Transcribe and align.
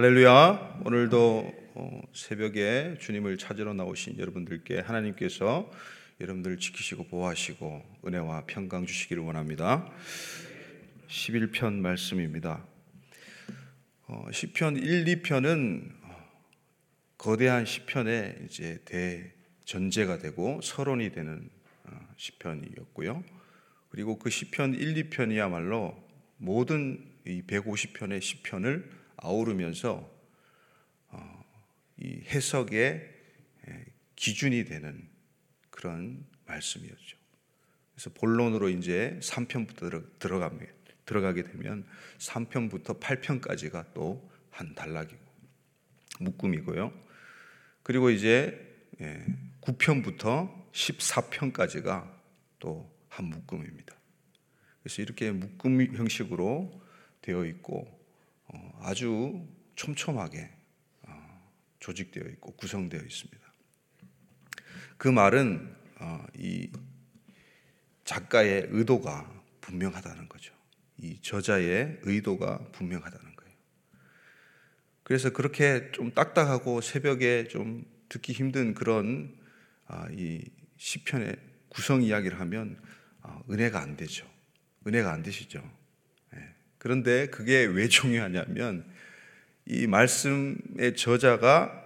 할렐루야. 0.00 0.82
오늘도 0.84 1.52
어, 1.74 2.02
새벽에 2.12 2.98
주님을 3.00 3.36
찾으러 3.36 3.74
나오신 3.74 4.16
여러분들께 4.16 4.78
하나님께서 4.78 5.68
여러분들을 6.20 6.58
지키시고 6.58 7.08
보호하시고 7.08 7.82
은혜와 8.06 8.44
평강 8.46 8.86
주시기를 8.86 9.24
원합니다. 9.24 9.90
11편 11.08 11.80
말씀입니다. 11.80 12.64
어, 14.06 14.28
시편 14.30 14.76
1, 14.76 15.04
2편은 15.04 15.90
거대한 17.18 17.66
시편의 17.66 18.46
이제 18.46 18.78
대전제가 18.84 20.18
되고 20.18 20.60
서론이 20.62 21.10
되는 21.10 21.50
어, 21.86 21.98
시편이었고요. 22.16 23.24
그리고 23.88 24.16
그 24.16 24.30
시편 24.30 24.74
1, 24.74 25.10
2편이야말로 25.10 25.96
모든 26.36 27.04
이 27.26 27.42
150편의 27.42 28.22
시편을 28.22 28.97
아우르면서 29.18 30.10
어, 31.08 31.44
이 31.98 32.22
해석의 32.26 33.16
기준이 34.16 34.64
되는 34.64 35.08
그런 35.70 36.24
말씀이었죠. 36.46 37.18
그래서 37.94 38.10
본론으로 38.10 38.68
이제 38.68 39.18
3편부터 39.22 40.18
들어가게, 40.18 40.72
들어가게 41.04 41.42
되면 41.44 41.86
3편부터 42.18 43.00
8편까지가 43.00 43.94
또 43.94 44.28
한 44.50 44.74
단락이고 44.74 45.22
묶음이고요. 46.18 46.92
그리고 47.84 48.10
이제 48.10 48.76
9편부터 49.60 50.72
14편까지가 50.72 52.12
또 52.58 52.98
한 53.18 53.26
묶음입니다. 53.26 53.96
그래서 54.80 55.02
이렇게 55.02 55.32
묶음 55.32 55.80
형식으로 55.96 56.80
되어 57.20 57.44
있고 57.46 57.80
어, 57.80 57.97
아주 58.80 59.46
촘촘하게 59.74 60.50
어, 61.02 61.52
조직되어 61.80 62.24
있고 62.32 62.52
구성되어 62.56 63.00
있습니다. 63.00 63.52
그 64.96 65.08
말은 65.08 65.76
어, 66.00 66.26
이 66.36 66.70
작가의 68.04 68.68
의도가 68.70 69.42
분명하다는 69.60 70.28
거죠. 70.28 70.54
이 70.96 71.20
저자의 71.20 71.98
의도가 72.02 72.70
분명하다는 72.72 73.36
거예요. 73.36 73.52
그래서 75.02 75.30
그렇게 75.30 75.90
좀 75.92 76.12
딱딱하고 76.12 76.80
새벽에 76.80 77.48
좀 77.48 77.84
듣기 78.08 78.32
힘든 78.32 78.74
그런 78.74 79.36
아, 79.86 80.08
이 80.10 80.42
시편의 80.76 81.36
구성 81.68 82.02
이야기를 82.02 82.40
하면 82.40 82.80
은혜가 83.50 83.80
안 83.80 83.96
되죠. 83.96 84.26
은혜가 84.86 85.12
안 85.12 85.22
되시죠. 85.22 85.62
그런데 86.78 87.26
그게 87.28 87.64
왜 87.64 87.88
중요하냐면 87.88 88.84
이 89.66 89.86
말씀의 89.86 90.96
저자가 90.96 91.84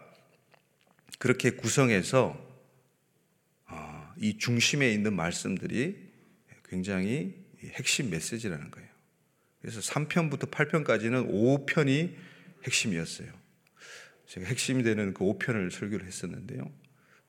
그렇게 1.19 1.51
구성해서 1.51 2.39
아, 3.67 4.15
이 4.19 4.39
중심에 4.39 4.93
있는 4.93 5.15
말씀들이 5.15 5.97
굉장히 6.69 7.35
핵심 7.65 8.11
메시지라는 8.11 8.71
거예요. 8.71 8.89
그래서 9.61 9.81
3편부터 9.81 10.51
8편까지는 10.51 11.31
5편이 11.31 12.15
핵심이었어요. 12.65 13.29
제가 14.27 14.47
핵심이 14.47 14.83
되는 14.83 15.15
그 15.15 15.25
5편을 15.25 15.71
설교를 15.71 16.07
했었는데요. 16.07 16.71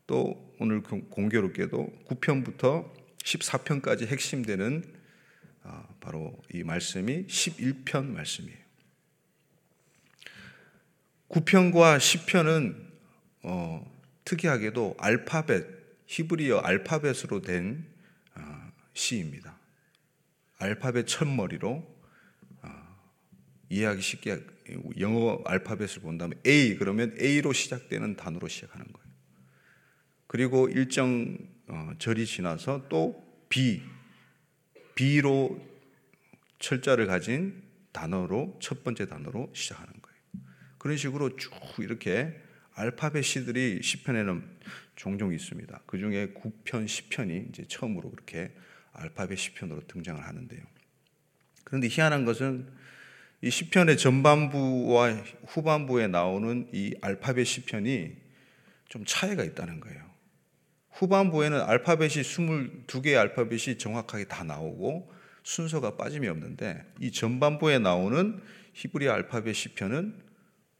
또 0.08 0.56
오늘 0.60 0.82
공교롭게도 0.82 2.06
9편부터 2.08 2.92
14편까지 3.24 4.08
핵심되는 4.08 4.84
아, 4.84 4.98
바로 6.00 6.38
이 6.54 6.64
말씀이 6.64 7.28
11편 7.28 8.06
말씀이에요. 8.08 8.58
9편과 11.30 11.98
10편은 11.98 12.94
어, 13.44 13.92
특이하게도 14.26 14.98
알파벳, 15.00 15.66
히브리어 16.06 16.60
알파벳으로 16.60 17.42
된 17.42 17.86
어, 18.36 18.72
시입니다. 18.94 19.58
알파벳 20.60 21.08
첫머리로 21.08 21.84
어, 22.62 22.70
이해하기 23.70 24.02
쉽게 24.02 24.46
영어 25.00 25.42
알파벳을 25.46 26.02
본다면 26.02 26.40
A 26.46 26.76
그러면 26.78 27.16
A로 27.20 27.54
시작되는 27.54 28.16
단어로 28.16 28.48
시작하는 28.48 28.86
거예요. 28.92 29.08
그리고 30.28 30.70
일정 30.70 31.38
어, 31.68 31.92
절이 32.00 32.26
지나서 32.26 32.88
또 32.90 33.24
B 33.50 33.82
B로 34.96 35.60
철자를 36.60 37.08
가진 37.08 37.62
단어로 37.92 38.58
첫 38.62 38.84
번째 38.84 39.08
단어로 39.08 39.52
시작하는 39.54 39.94
거예요. 40.02 40.18
그런 40.78 40.98
식으로 40.98 41.36
쭉 41.36 41.52
이렇게 41.80 42.40
알파벳 42.74 43.24
시들이 43.24 43.82
시편에는 43.82 44.44
종종 44.96 45.34
있습니다. 45.34 45.82
그 45.86 45.98
중에 45.98 46.34
9편, 46.34 46.86
10편이 46.86 47.50
이제 47.50 47.66
처음으로 47.68 48.10
그렇게 48.12 48.52
알파벳 48.94 49.38
시편으로 49.38 49.88
등장을 49.88 50.22
하는데요. 50.22 50.62
그런데 51.64 51.88
희한한 51.90 52.26
것은 52.26 52.68
이 53.42 53.50
시편의 53.50 53.98
전반부와 53.98 55.12
후반부에 55.48 56.08
나오는 56.08 56.70
이 56.72 56.96
알파벳 57.02 57.46
시편이 57.46 58.16
좀 58.88 59.04
차이가 59.06 59.44
있다는 59.44 59.80
거예요. 59.80 60.13
후반부에는 60.94 61.62
알파벳이 61.62 62.22
22개의 62.22 63.20
알파벳이 63.20 63.78
정확하게 63.78 64.26
다 64.26 64.44
나오고 64.44 65.12
순서가 65.44 65.98
빠짐이 65.98 66.28
없는데 66.28 66.86
이 67.00 67.12
전반부에 67.12 67.80
나오는 67.80 68.42
히브리 68.74 69.10
알파벳 69.10 69.56
시편은 69.56 70.22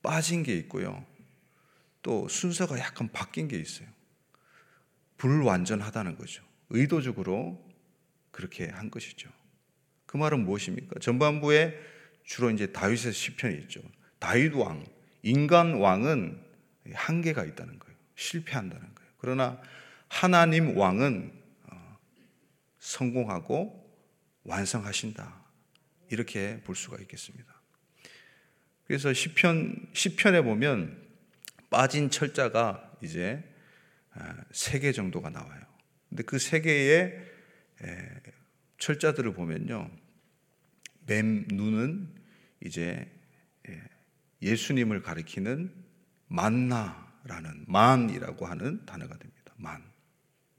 빠진 0.02 0.44
게 0.44 0.56
있고요. 0.58 1.06
또 2.02 2.28
순서가 2.28 2.80
약간 2.80 3.10
바뀐 3.12 3.48
게 3.48 3.58
있어요. 3.58 3.88
불완전하다는 5.18 6.18
거죠. 6.18 6.44
의도적으로 6.70 7.64
그렇게 8.32 8.68
한 8.68 8.92
것이죠. 8.92 9.30
그 10.06 10.18
말은 10.18 10.44
무엇입니까? 10.44 11.00
전반부에 11.00 11.74
주로 12.24 12.52
이제 12.52 12.72
다윗의 12.72 13.14
시편이 13.14 13.56
있죠. 13.64 13.82
다윗 14.20 14.54
왕, 14.54 14.86
인간 15.22 15.76
왕은 15.76 16.42
한계가 16.94 17.46
있다는 17.46 17.80
거예요. 17.80 17.98
실패한다는 18.16 18.82
거예요. 18.96 19.12
그러나 19.18 19.62
하나님 20.14 20.78
왕은 20.78 21.34
어, 21.72 21.98
성공하고 22.78 23.84
완성하신다. 24.44 25.44
이렇게 26.12 26.62
볼 26.64 26.76
수가 26.76 26.98
있겠습니다. 27.02 27.52
그래서 28.86 29.12
시편 29.12 29.90
시편에 29.94 30.44
보면 30.44 31.02
빠진 31.72 32.12
철자가 32.12 32.92
이제 33.02 33.44
아, 34.12 34.36
세개 34.52 34.92
정도가 34.92 35.32
나와요. 35.32 35.62
근데 36.10 36.22
그 36.24 36.38
세 36.38 36.62
개의 36.62 37.20
철자들을 38.78 39.34
보면요. 39.34 39.90
뱀 41.08 41.48
눈은 41.50 42.14
이제 42.64 43.12
예수님을 44.44 45.02
가리키는 45.02 45.74
만나라는 46.28 47.66
만이라고 47.68 48.46
하는 48.46 48.86
단어가 48.86 49.18
됩니다. 49.18 49.54
만. 49.58 49.93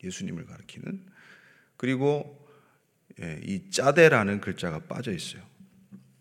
예수님을 0.04 0.46
가리키는 0.46 1.02
그리고 1.76 2.44
예, 3.20 3.40
이 3.44 3.70
짜대라는 3.70 4.40
글자가 4.40 4.80
빠져 4.80 5.12
있어요. 5.12 5.42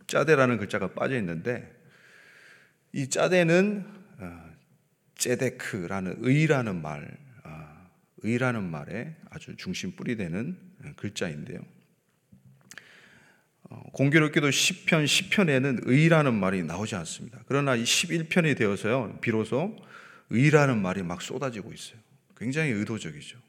짜대라는 0.07 0.57
글자가 0.57 0.93
빠져 0.93 1.17
있는데 1.17 1.71
이 2.91 3.09
짜대는 3.09 3.85
어, 4.19 4.53
제데크라는 5.15 6.17
의라는 6.19 6.81
말, 6.81 7.17
아, 7.43 7.87
의라는 8.17 8.69
말에 8.69 9.15
아주 9.29 9.55
중심 9.57 9.95
뿌리 9.95 10.15
되는 10.15 10.57
어, 10.83 10.91
글자인데요. 10.95 11.59
어, 13.63 13.81
공교롭게도 13.93 14.49
10편, 14.49 15.05
10편에는 15.05 15.81
의라는 15.85 16.33
말이 16.35 16.63
나오지 16.63 16.95
않습니다. 16.95 17.41
그러나 17.47 17.75
이 17.75 17.83
11편이 17.83 18.55
되어서요, 18.55 19.19
비로소 19.21 19.75
의라는 20.29 20.81
말이 20.81 21.01
막 21.01 21.21
쏟아지고 21.21 21.73
있어요. 21.73 21.99
굉장히 22.37 22.71
의도적이죠. 22.71 23.39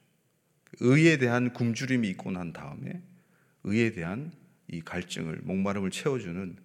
의에 0.81 1.19
대한 1.19 1.53
굶주림이 1.53 2.09
있고 2.11 2.31
난 2.31 2.53
다음에 2.53 3.03
의에 3.65 3.93
대한 3.93 4.33
이 4.69 4.81
갈증을 4.81 5.41
목마름을 5.43 5.91
채워주는 5.91 6.57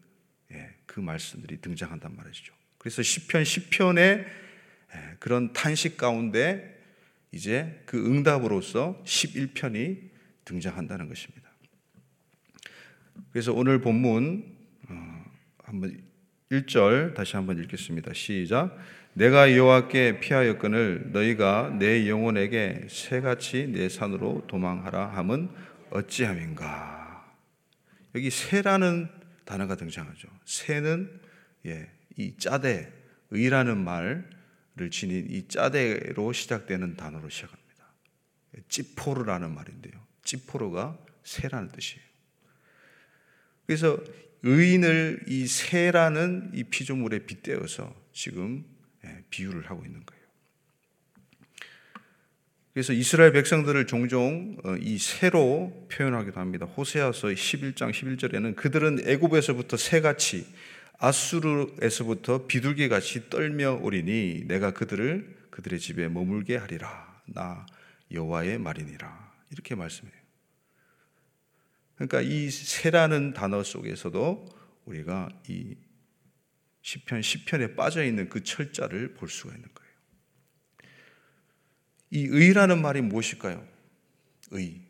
예, 0.51 0.75
그 0.85 0.99
말씀들이 0.99 1.61
등장한단 1.61 2.15
말이죠. 2.15 2.53
그래서 2.77 3.01
시편 3.03 3.43
10편의 3.43 4.25
예, 4.95 5.15
그런 5.19 5.53
탄식 5.53 5.97
가운데 5.97 6.77
이제 7.31 7.81
그 7.85 8.03
응답으로서 8.03 9.01
11편이 9.05 10.09
등장한다는 10.45 11.07
것입니다. 11.07 11.49
그래서 13.31 13.53
오늘 13.53 13.81
본문 13.81 14.57
어, 14.89 15.25
한번 15.63 16.01
1절 16.49 17.13
다시 17.13 17.35
한번 17.35 17.59
읽겠습니다. 17.59 18.13
시작. 18.13 18.75
내가 19.13 19.55
여호와께 19.55 20.19
피하였거늘 20.19 21.11
너희가 21.11 21.75
내 21.79 22.07
영혼에게 22.07 22.87
새같이 22.89 23.67
내 23.67 23.89
산으로 23.89 24.45
도망하라 24.47 25.07
함은 25.07 25.49
어찌함인가? 25.89 27.35
여기 28.15 28.29
새라는 28.29 29.09
단어가 29.45 29.75
등장하죠. 29.75 30.27
새는 30.45 31.19
예, 31.65 31.91
이 32.17 32.37
짜대 32.37 32.91
의라는 33.31 33.83
말을 33.83 34.29
지닌 34.91 35.27
이 35.29 35.47
짜대로 35.47 36.31
시작되는 36.31 36.95
단어로 36.95 37.29
시작합니다. 37.29 37.93
찌포르라는 38.69 39.53
말인데요. 39.53 39.93
찌포르가 40.23 40.97
새라는 41.23 41.69
뜻이에요. 41.69 42.03
그래서 43.65 43.99
의인을 44.43 45.25
이 45.27 45.47
새라는 45.47 46.51
이 46.53 46.63
피조물에 46.63 47.25
빗대어서 47.25 47.93
지금 48.13 48.63
예, 48.63 48.78
비유를 49.29 49.69
하고 49.69 49.85
있는 49.85 50.03
거예요. 50.05 50.19
그래서 52.73 52.93
이스라엘 52.93 53.33
백성들을 53.33 53.87
종종 53.87 54.57
어, 54.63 54.75
이 54.79 54.97
새로 54.99 55.87
표현하기도 55.91 56.39
합니다. 56.39 56.65
호세아서 56.65 57.29
11장 57.29 57.91
11절에는 57.91 58.55
그들은 58.55 59.07
애굽에서부터 59.07 59.75
새같이 59.75 60.47
아수르에서부터 60.99 62.47
비둘기같이 62.47 63.29
떨며 63.29 63.79
오리니 63.81 64.45
내가 64.47 64.71
그들을 64.71 65.37
그들의 65.49 65.79
집에 65.79 66.07
머물게 66.09 66.57
하리라. 66.57 67.21
나 67.25 67.65
여호와의 68.11 68.59
말이니라. 68.59 69.33
이렇게 69.51 69.75
말씀해요. 69.75 70.19
그러니까 71.95 72.21
이 72.21 72.49
새라는 72.49 73.33
단어 73.33 73.63
속에서도 73.63 74.45
우리가 74.85 75.29
이 75.47 75.75
시편 76.81 77.21
10편에 77.21 77.75
빠져 77.75 78.03
있는 78.03 78.29
그 78.29 78.43
철자를 78.43 79.13
볼 79.13 79.29
수가 79.29 79.53
있는 79.53 79.67
거예요. 79.73 79.89
이 82.11 82.27
의라는 82.29 82.81
말이 82.81 83.01
무엇일까요? 83.01 83.65
의, 84.51 84.81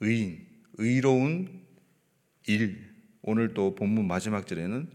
의인, 0.00 0.46
의로운 0.74 1.66
일. 2.46 2.88
오늘 3.22 3.52
또 3.52 3.74
본문 3.74 4.06
마지막 4.06 4.46
절에는 4.46 4.90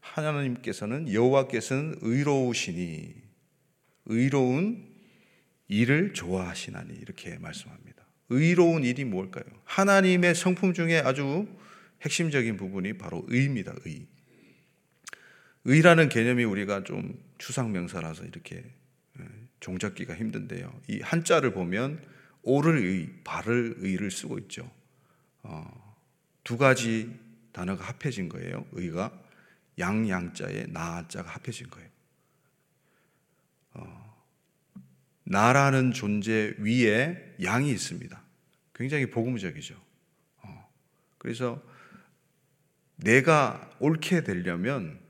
하나님께서는 0.00 1.12
여호와께서는 1.12 1.98
의로우시니 2.00 3.14
의로운 4.06 4.88
일을 5.68 6.14
좋아하시나니 6.14 6.94
이렇게 6.94 7.38
말씀합니다. 7.38 8.06
의로운 8.30 8.84
일이 8.84 9.04
뭘까요? 9.04 9.44
하나님의 9.64 10.34
성품 10.34 10.72
중에 10.72 11.00
아주 11.00 11.46
핵심적인 12.02 12.56
부분이 12.56 12.94
바로 12.94 13.24
의입니다. 13.28 13.74
의. 13.84 14.06
의라는 15.68 16.08
개념이 16.08 16.44
우리가 16.44 16.82
좀 16.82 17.22
추상 17.36 17.72
명사라서 17.72 18.24
이렇게 18.24 18.64
예, 19.20 19.24
종잡기가 19.60 20.14
힘든데요. 20.14 20.80
이 20.88 21.00
한자를 21.02 21.52
보면 21.52 22.02
오를 22.42 22.78
의, 22.78 23.10
바를 23.22 23.74
의를 23.76 24.10
쓰고 24.10 24.38
있죠. 24.38 24.70
어, 25.42 25.96
두 26.42 26.56
가지 26.56 27.14
단어가 27.52 27.84
합해진 27.84 28.30
거예요. 28.30 28.64
의가 28.72 29.12
양양자에 29.78 30.68
나자가 30.68 31.32
합해진 31.32 31.68
거예요. 31.68 31.90
어, 33.74 34.24
나라는 35.24 35.92
존재 35.92 36.54
위에 36.56 37.34
양이 37.42 37.70
있습니다. 37.70 38.22
굉장히 38.74 39.10
복음적이죠. 39.10 39.78
어, 40.44 40.72
그래서 41.18 41.62
내가 42.96 43.70
옳게 43.80 44.22
되려면 44.24 45.06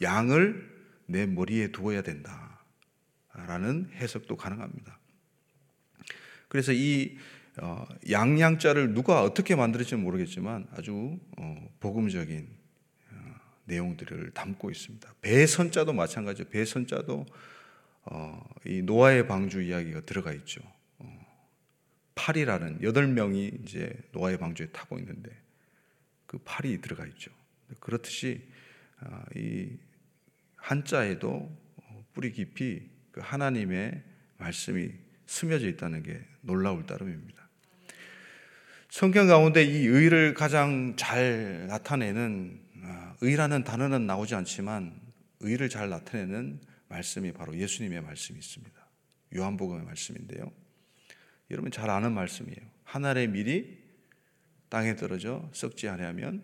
양을 0.00 0.70
내 1.06 1.26
머리에 1.26 1.68
두어야 1.68 2.02
된다. 2.02 2.52
라는 3.34 3.90
해석도 3.94 4.36
가능합니다. 4.36 4.98
그래서 6.48 6.72
이 6.72 7.16
어, 7.60 7.86
양양자를 8.10 8.94
누가 8.94 9.22
어떻게 9.22 9.54
만들었지 9.54 9.96
모르겠지만 9.96 10.68
아주 10.72 11.18
어, 11.38 11.68
복음적인 11.80 12.48
어, 13.10 13.34
내용들을 13.64 14.30
담고 14.32 14.70
있습니다. 14.70 15.14
배선자도 15.20 15.92
마찬가지죠. 15.92 16.48
배선자도 16.50 17.26
이 18.66 18.82
노아의 18.82 19.28
방주 19.28 19.62
이야기가 19.62 20.00
들어가 20.00 20.32
있죠. 20.32 20.60
팔이라는 22.16 22.82
여덟 22.82 23.06
명이 23.06 23.60
이제 23.62 23.92
노아의 24.12 24.38
방주에 24.38 24.66
타고 24.70 24.98
있는데 24.98 25.30
그 26.26 26.38
팔이 26.38 26.80
들어가 26.80 27.06
있죠. 27.06 27.30
그렇듯이 27.78 28.48
이 29.36 29.76
한자에도 30.56 31.50
뿌리 32.12 32.32
깊이 32.32 32.90
그 33.10 33.20
하나님의 33.22 34.02
말씀이 34.38 34.90
스며져 35.26 35.68
있다는 35.68 36.02
게 36.02 36.20
놀라울 36.40 36.86
따름입니다. 36.86 37.42
성경 38.88 39.26
가운데 39.26 39.64
이 39.64 39.86
의를 39.86 40.34
가장 40.34 40.94
잘 40.96 41.66
나타내는 41.66 42.60
아, 42.84 43.16
의라는 43.20 43.64
단어는 43.64 44.06
나오지 44.06 44.34
않지만 44.34 45.00
의를 45.40 45.68
잘 45.68 45.88
나타내는 45.88 46.60
말씀이 46.88 47.32
바로 47.32 47.56
예수님의 47.56 48.02
말씀이 48.02 48.38
있습니다. 48.38 48.90
요한복음의 49.34 49.84
말씀인데요. 49.84 50.52
여러분 51.50 51.70
잘 51.70 51.90
아는 51.90 52.12
말씀이에요. 52.12 52.60
하늘의 52.84 53.28
밀이 53.28 53.78
땅에 54.68 54.96
떨어져 54.96 55.48
썩지 55.52 55.88
아니하면 55.88 56.42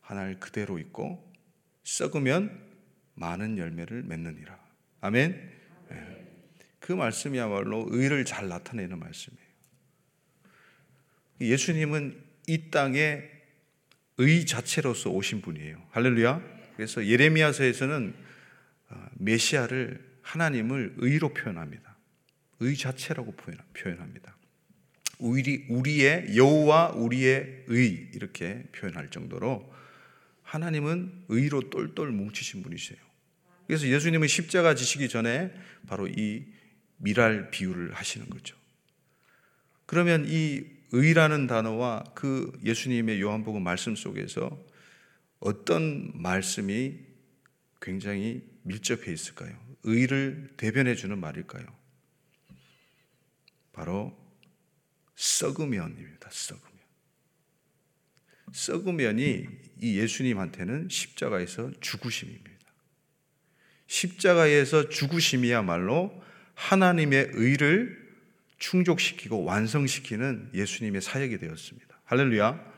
하늘 0.00 0.38
그대로 0.38 0.78
있고 0.78 1.25
썩으면 1.86 2.50
많은 3.14 3.58
열매를 3.58 4.02
맺느니라. 4.02 4.58
아멘. 5.00 5.52
네. 5.88 6.26
그 6.80 6.92
말씀이야말로 6.92 7.86
의를 7.90 8.24
잘 8.24 8.48
나타내는 8.48 8.98
말씀이에요. 8.98 9.46
예수님은 11.40 12.20
이 12.48 12.70
땅에 12.70 13.22
의 14.18 14.46
자체로서 14.46 15.10
오신 15.10 15.42
분이에요. 15.42 15.80
할렐루야. 15.90 16.42
그래서 16.76 17.06
예레미야서에서는 17.06 18.14
어, 18.88 19.06
메시아를 19.14 20.18
하나님을 20.22 20.94
의로 20.98 21.32
표현합니다. 21.32 21.96
의 22.60 22.76
자체라고 22.76 23.32
표현합니다. 23.74 24.36
우리 25.18 25.66
우리의 25.68 26.36
여호와 26.36 26.92
우리의 26.92 27.64
의 27.68 28.10
이렇게 28.12 28.64
표현할 28.72 29.10
정도로 29.10 29.72
하나님은 30.46 31.24
의로 31.28 31.68
똘똘 31.70 32.10
뭉치신 32.12 32.62
분이세요. 32.62 32.98
그래서 33.66 33.88
예수님은 33.88 34.28
십자가 34.28 34.74
지시기 34.74 35.08
전에 35.08 35.52
바로 35.88 36.06
이 36.06 36.44
미랄 36.98 37.50
비유를 37.50 37.92
하시는 37.92 38.30
거죠. 38.30 38.56
그러면 39.86 40.24
이 40.28 40.64
의라는 40.92 41.48
단어와 41.48 42.04
그 42.14 42.52
예수님의 42.64 43.20
요한복음 43.20 43.62
말씀 43.62 43.96
속에서 43.96 44.64
어떤 45.40 46.12
말씀이 46.14 46.94
굉장히 47.82 48.42
밀접해 48.62 49.12
있을까요? 49.12 49.58
의를 49.82 50.54
대변해 50.56 50.94
주는 50.94 51.18
말일까요? 51.18 51.66
바로 53.72 54.16
썩으면입니다. 55.16 56.30
썩으면. 56.30 56.75
썩으면이 58.52 59.46
이 59.80 59.98
예수님한테는 59.98 60.88
십자가에서 60.88 61.70
죽으심입니다. 61.80 62.50
십자가에서 63.86 64.88
죽으심이야말로 64.88 66.22
하나님의 66.54 67.30
의를 67.32 68.06
충족시키고 68.58 69.44
완성시키는 69.44 70.50
예수님의 70.54 71.02
사역이 71.02 71.38
되었습니다. 71.38 72.00
할렐루야. 72.04 72.74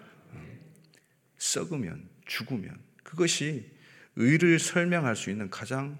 썩으면, 1.38 2.08
죽으면 2.26 2.76
그것이 3.04 3.70
의를 4.16 4.58
설명할 4.58 5.14
수 5.14 5.30
있는 5.30 5.48
가장 5.50 5.98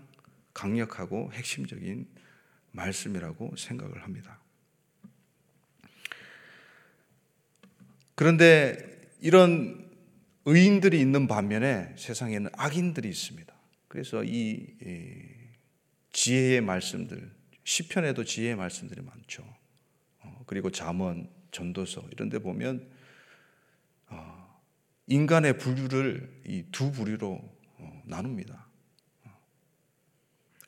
강력하고 0.53 1.31
핵심적인 1.33 2.09
말씀이라고 2.73 3.55
생각을 3.57 4.03
합니다. 4.03 4.41
그런데 8.17 8.88
이런 9.21 9.89
의인들이 10.45 11.01
있는 11.01 11.27
반면에 11.27 11.95
세상에는 11.97 12.51
악인들이 12.55 13.09
있습니다. 13.09 13.55
그래서 13.89 14.23
이 14.25 14.67
지혜의 16.13 16.61
말씀들, 16.63 17.31
시편에도 17.65 18.25
지혜의 18.25 18.57
말씀들이 18.57 19.03
많죠. 19.03 19.45
어, 20.21 20.43
그리고 20.47 20.71
잠언, 20.71 21.29
전도서 21.51 22.09
이런 22.13 22.29
데 22.29 22.39
보면 22.39 22.89
어, 24.09 24.61
인간의 25.07 25.59
부류를 25.59 26.43
이 26.47 26.65
두 26.73 26.93
부류로 26.93 27.41
어, 27.79 28.03
나눕니다. 28.07 28.67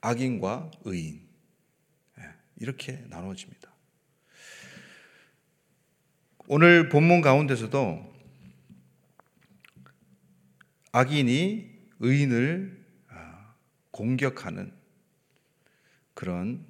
악인과 0.02 0.70
의인 0.84 1.20
예, 2.18 2.24
이렇게 2.56 3.04
나눠집니다. 3.08 3.70
오늘 6.46 6.88
본문 6.88 7.20
가운데서도 7.20 8.09
악인이 10.92 11.70
의인을 12.00 12.80
공격하는 13.90 14.72
그런 16.14 16.64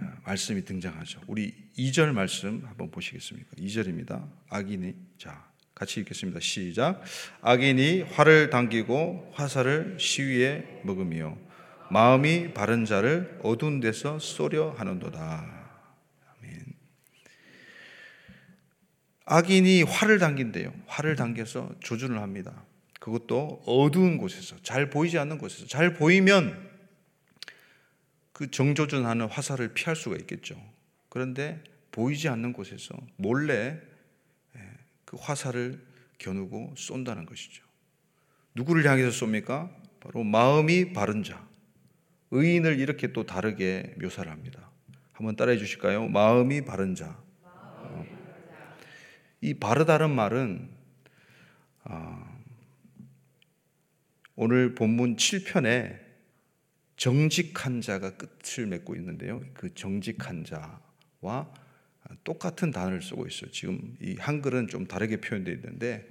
어, 0.00 0.06
말씀이 0.24 0.64
등장하죠. 0.64 1.20
우리 1.26 1.54
2절 1.78 2.12
말씀 2.12 2.62
한번 2.66 2.90
보시겠습니까? 2.90 3.50
2절입니다. 3.56 4.28
악인이 4.48 4.94
자 5.18 5.48
같이 5.74 6.00
읽겠습니다. 6.00 6.40
시작. 6.40 7.02
악인이 7.42 8.02
활을 8.02 8.50
당기고 8.50 9.32
화살을 9.34 9.98
시위에 9.98 10.80
먹으며 10.84 11.36
마음이 11.90 12.54
바른 12.54 12.84
자를 12.84 13.38
어두운 13.42 13.80
데서 13.80 14.18
쏘려 14.18 14.70
하는도다. 14.70 15.68
아멘. 16.38 16.64
악인이 19.26 19.82
활을 19.82 20.18
당긴대요. 20.18 20.72
활을 20.86 21.16
당겨서 21.16 21.74
조준을 21.80 22.20
합니다. 22.20 22.64
그것도 23.04 23.62
어두운 23.66 24.16
곳에서 24.16 24.56
잘 24.62 24.88
보이지 24.88 25.18
않는 25.18 25.36
곳에서 25.36 25.66
잘 25.66 25.92
보이면 25.92 26.70
그 28.32 28.50
정조준하는 28.50 29.26
화살을 29.26 29.74
피할 29.74 29.94
수가 29.94 30.16
있겠죠. 30.16 30.58
그런데 31.10 31.62
보이지 31.92 32.30
않는 32.30 32.54
곳에서 32.54 32.94
몰래 33.16 33.78
예, 34.56 34.60
그 35.04 35.18
화살을 35.20 35.84
겨누고 36.16 36.76
쏜다는 36.78 37.26
것이죠. 37.26 37.62
누구를 38.54 38.88
향해서 38.88 39.26
쏩니까? 39.26 39.70
바로 40.00 40.24
마음이 40.24 40.94
바른 40.94 41.22
자. 41.22 41.46
의인을 42.30 42.80
이렇게 42.80 43.12
또 43.12 43.26
다르게 43.26 43.96
묘사를 44.00 44.32
합니다. 44.32 44.70
한번 45.12 45.36
따라해 45.36 45.58
주실까요? 45.58 46.08
마음이 46.08 46.64
바른 46.64 46.94
자. 46.94 47.22
이 49.42 49.52
바르다는 49.52 50.10
말은 50.10 50.70
아, 51.82 52.33
오늘 54.36 54.74
본문 54.74 55.16
7편에 55.16 55.98
정직한 56.96 57.80
자가 57.80 58.16
끝을 58.16 58.66
맺고 58.66 58.96
있는데요. 58.96 59.40
그 59.54 59.74
정직한 59.74 60.44
자와 60.44 61.52
똑같은 62.24 62.70
단어를 62.70 63.02
쓰고 63.02 63.26
있어요. 63.26 63.50
지금 63.50 63.96
이 64.00 64.16
한글은 64.18 64.68
좀 64.68 64.86
다르게 64.86 65.20
표현되어 65.20 65.54
있는데 65.54 66.08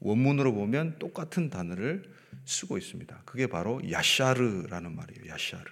원문으로 0.00 0.52
보면 0.54 0.98
똑같은 0.98 1.50
단어를 1.50 2.12
쓰고 2.44 2.78
있습니다. 2.78 3.22
그게 3.24 3.46
바로 3.46 3.80
야샤르라는 3.90 4.94
말이에요. 4.94 5.28
야샤르. 5.28 5.64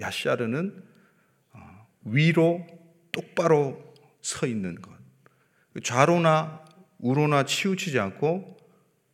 야샤르는 0.00 0.82
어, 1.52 1.88
위로 2.04 2.66
똑바로 3.12 3.94
서 4.20 4.46
있는 4.46 4.80
것. 4.80 4.92
좌로나 5.82 6.64
우로나 6.98 7.44
치우치지 7.44 7.98
않고 7.98 8.56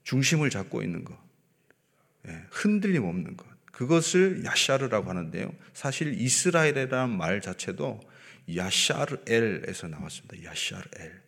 중심을 0.02 0.50
잡고 0.50 0.82
있는 0.82 1.04
것. 1.04 1.27
예, 2.26 2.42
흔들림 2.50 3.04
없는 3.04 3.36
것. 3.36 3.46
그것을 3.72 4.44
야샤르라고 4.44 5.08
하는데요. 5.08 5.54
사실 5.72 6.20
이스라엘이라는 6.20 7.16
말 7.16 7.40
자체도 7.40 8.00
야샤르엘에서 8.54 9.88
나왔습니다. 9.88 10.42
야샤르엘. 10.42 11.22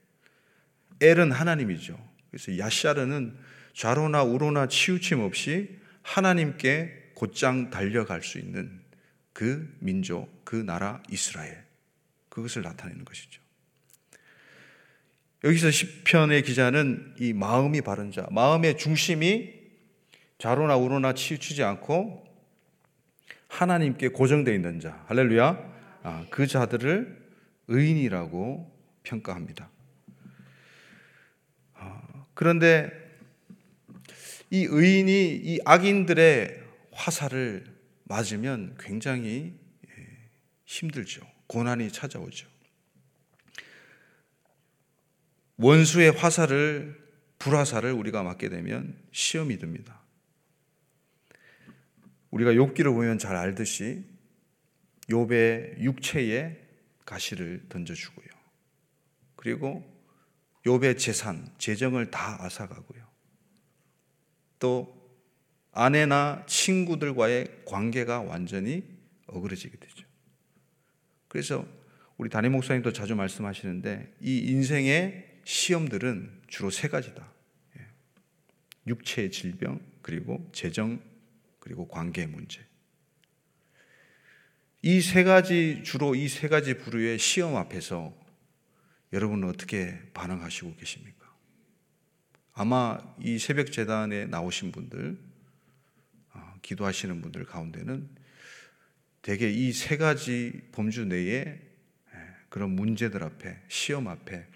엘은 1.00 1.32
하나님이죠. 1.32 1.96
그래서 2.30 2.58
야샤르는 2.58 3.36
좌로나 3.74 4.24
우로나 4.24 4.66
치우침 4.66 5.20
없이 5.20 5.78
하나님께 6.02 7.12
곧장 7.14 7.70
달려갈 7.70 8.22
수 8.22 8.38
있는 8.38 8.80
그 9.32 9.72
민족, 9.78 10.44
그 10.44 10.56
나라 10.56 11.02
이스라엘. 11.08 11.64
그것을 12.28 12.62
나타내는 12.62 13.04
것이죠. 13.04 13.40
여기서 15.44 15.70
시편의 15.70 16.42
기자는 16.42 17.14
이 17.18 17.32
마음이 17.32 17.80
바른 17.80 18.12
자, 18.12 18.26
마음의 18.30 18.76
중심이 18.76 19.59
좌로나 20.40 20.74
우로나 20.76 21.12
치우치지 21.12 21.62
않고 21.62 22.24
하나님께 23.48 24.08
고정되어 24.08 24.54
있는 24.54 24.80
자, 24.80 25.04
할렐루야. 25.06 25.70
아, 26.02 26.26
그 26.30 26.46
자들을 26.46 27.30
의인이라고 27.68 28.74
평가합니다. 29.02 29.68
아, 31.74 32.02
그런데 32.32 32.90
이 34.48 34.66
의인이 34.68 35.36
이 35.36 35.58
악인들의 35.66 36.58
화살을 36.92 37.64
맞으면 38.04 38.76
굉장히 38.80 39.54
예, 39.88 40.06
힘들죠. 40.64 41.20
고난이 41.48 41.92
찾아오죠. 41.92 42.48
원수의 45.58 46.12
화살을 46.12 46.98
불화살을 47.38 47.92
우리가 47.92 48.22
맞게 48.22 48.48
되면 48.48 48.96
시험이 49.12 49.58
듭니다. 49.58 49.99
우리가 52.30 52.52
욥기를 52.52 52.84
보면 52.84 53.18
잘 53.18 53.36
알듯이 53.36 54.04
욥의 55.08 55.80
육체에 55.80 56.56
가시를 57.04 57.64
던져 57.68 57.94
주고요. 57.94 58.26
그리고 59.36 59.84
욥의 60.64 60.98
재산, 60.98 61.52
재정을 61.58 62.10
다 62.10 62.42
앗아가고요. 62.44 63.04
또 64.58 65.00
아내나 65.72 66.44
친구들과의 66.46 67.64
관계가 67.66 68.20
완전히 68.22 68.84
어그러지게 69.26 69.76
되죠. 69.78 70.06
그래서 71.28 71.66
우리 72.16 72.28
담임 72.28 72.52
목사님도 72.52 72.92
자주 72.92 73.14
말씀하시는데 73.14 74.16
이 74.20 74.38
인생의 74.50 75.40
시험들은 75.44 76.42
주로 76.48 76.70
세 76.70 76.88
가지다. 76.88 77.32
예. 77.78 77.86
육체의 78.86 79.30
질병, 79.30 79.80
그리고 80.02 80.46
재정, 80.52 81.00
그리고 81.60 81.86
관계 81.88 82.26
문제. 82.26 82.60
이 84.82 85.00
세 85.02 85.24
가지, 85.24 85.82
주로 85.84 86.14
이 86.14 86.28
세 86.28 86.48
가지 86.48 86.74
부류의 86.78 87.18
시험 87.18 87.56
앞에서 87.56 88.14
여러분은 89.12 89.48
어떻게 89.48 90.00
반응하시고 90.14 90.76
계십니까? 90.76 91.20
아마 92.54 92.98
이 93.20 93.38
새벽 93.38 93.72
재단에 93.72 94.26
나오신 94.26 94.72
분들, 94.72 95.18
어, 96.32 96.54
기도하시는 96.62 97.20
분들 97.22 97.44
가운데는 97.44 98.08
대개 99.22 99.50
이 99.50 99.72
세 99.72 99.96
가지 99.98 100.62
범주 100.72 101.04
내에 101.06 101.44
예, 101.44 101.60
그런 102.48 102.70
문제들 102.70 103.22
앞에, 103.22 103.60
시험 103.68 104.08
앞에 104.08 104.46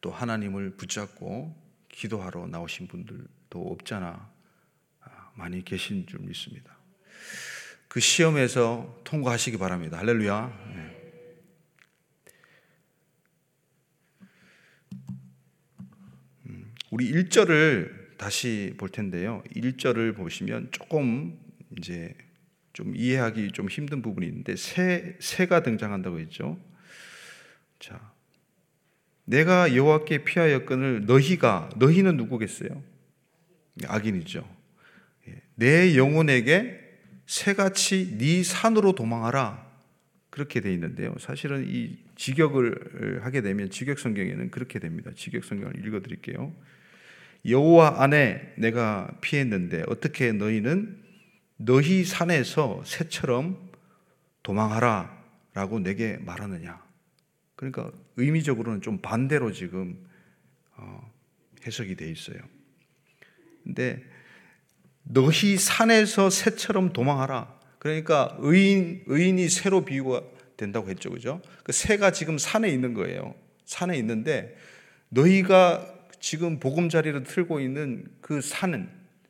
또 0.00 0.10
하나님을 0.12 0.76
붙잡고 0.76 1.54
기도하러 1.88 2.46
나오신 2.46 2.86
분들도 2.86 3.72
없잖아 3.72 4.30
많이 5.36 5.64
계신 5.64 6.06
줄 6.06 6.20
믿습니다. 6.20 6.76
그 7.88 8.00
시험에서 8.00 9.00
통과하시기 9.04 9.58
바랍니다. 9.58 9.98
할렐루야. 9.98 10.72
네. 10.74 10.96
음, 16.46 16.74
우리 16.90 17.10
1절을 17.12 18.16
다시 18.18 18.74
볼 18.76 18.88
텐데요. 18.88 19.42
1절을 19.54 20.16
보시면 20.16 20.68
조금 20.72 21.38
이제 21.78 22.14
좀 22.72 22.94
이해하기 22.96 23.52
좀 23.52 23.68
힘든 23.68 24.02
부분이 24.02 24.26
있는데 24.26 24.56
새 24.56 25.16
새가 25.20 25.62
등장한다고 25.62 26.18
했죠. 26.18 26.58
자. 27.78 28.14
내가 29.24 29.74
여호와께 29.74 30.24
피하였거늘 30.24 31.06
너희가 31.06 31.70
너희는 31.76 32.16
누구겠어요? 32.16 32.82
악인이죠. 33.86 34.55
내 35.56 35.96
영혼에게 35.96 36.80
새같이 37.26 38.16
네 38.18 38.42
산으로 38.42 38.94
도망하라. 38.94 39.66
그렇게 40.30 40.60
돼 40.60 40.72
있는데요. 40.74 41.14
사실은 41.18 41.64
이 41.66 41.98
직역을 42.14 43.20
하게 43.22 43.40
되면 43.40 43.70
직역 43.70 43.98
성경에는 43.98 44.50
그렇게 44.50 44.78
됩니다. 44.78 45.10
직역 45.16 45.44
성경을 45.44 45.84
읽어 45.84 46.00
드릴게요. 46.00 46.54
여호와 47.46 48.02
안에 48.02 48.54
내가 48.58 49.16
피했는데 49.22 49.84
어떻게 49.86 50.32
너희는 50.32 51.02
너희 51.56 52.04
산에서 52.04 52.82
새처럼 52.84 53.70
도망하라라고 54.42 55.80
내게 55.80 56.18
말하느냐. 56.18 56.84
그러니까 57.54 57.90
의미적으로는 58.16 58.82
좀 58.82 58.98
반대로 58.98 59.52
지금 59.52 60.06
어, 60.76 61.10
해석이 61.66 61.96
돼 61.96 62.10
있어요. 62.10 62.38
근데 63.64 64.04
너희 65.08 65.56
산에서 65.56 66.30
새처럼 66.30 66.92
도망하라. 66.92 67.54
그러니까 67.78 68.36
의인 68.40 69.04
의인이 69.06 69.48
새로 69.48 69.84
비유가 69.84 70.22
된다고 70.56 70.88
했죠, 70.90 71.10
그죠? 71.10 71.40
그 71.62 71.72
새가 71.72 72.10
지금 72.10 72.38
산에 72.38 72.68
있는 72.68 72.94
거예요. 72.94 73.34
산에 73.64 73.96
있는데 73.98 74.56
너희가 75.08 75.94
지금 76.18 76.58
보금자리를 76.58 77.22
틀고 77.24 77.60
있는 77.60 78.06
그 78.20 78.40
산은 78.40 78.88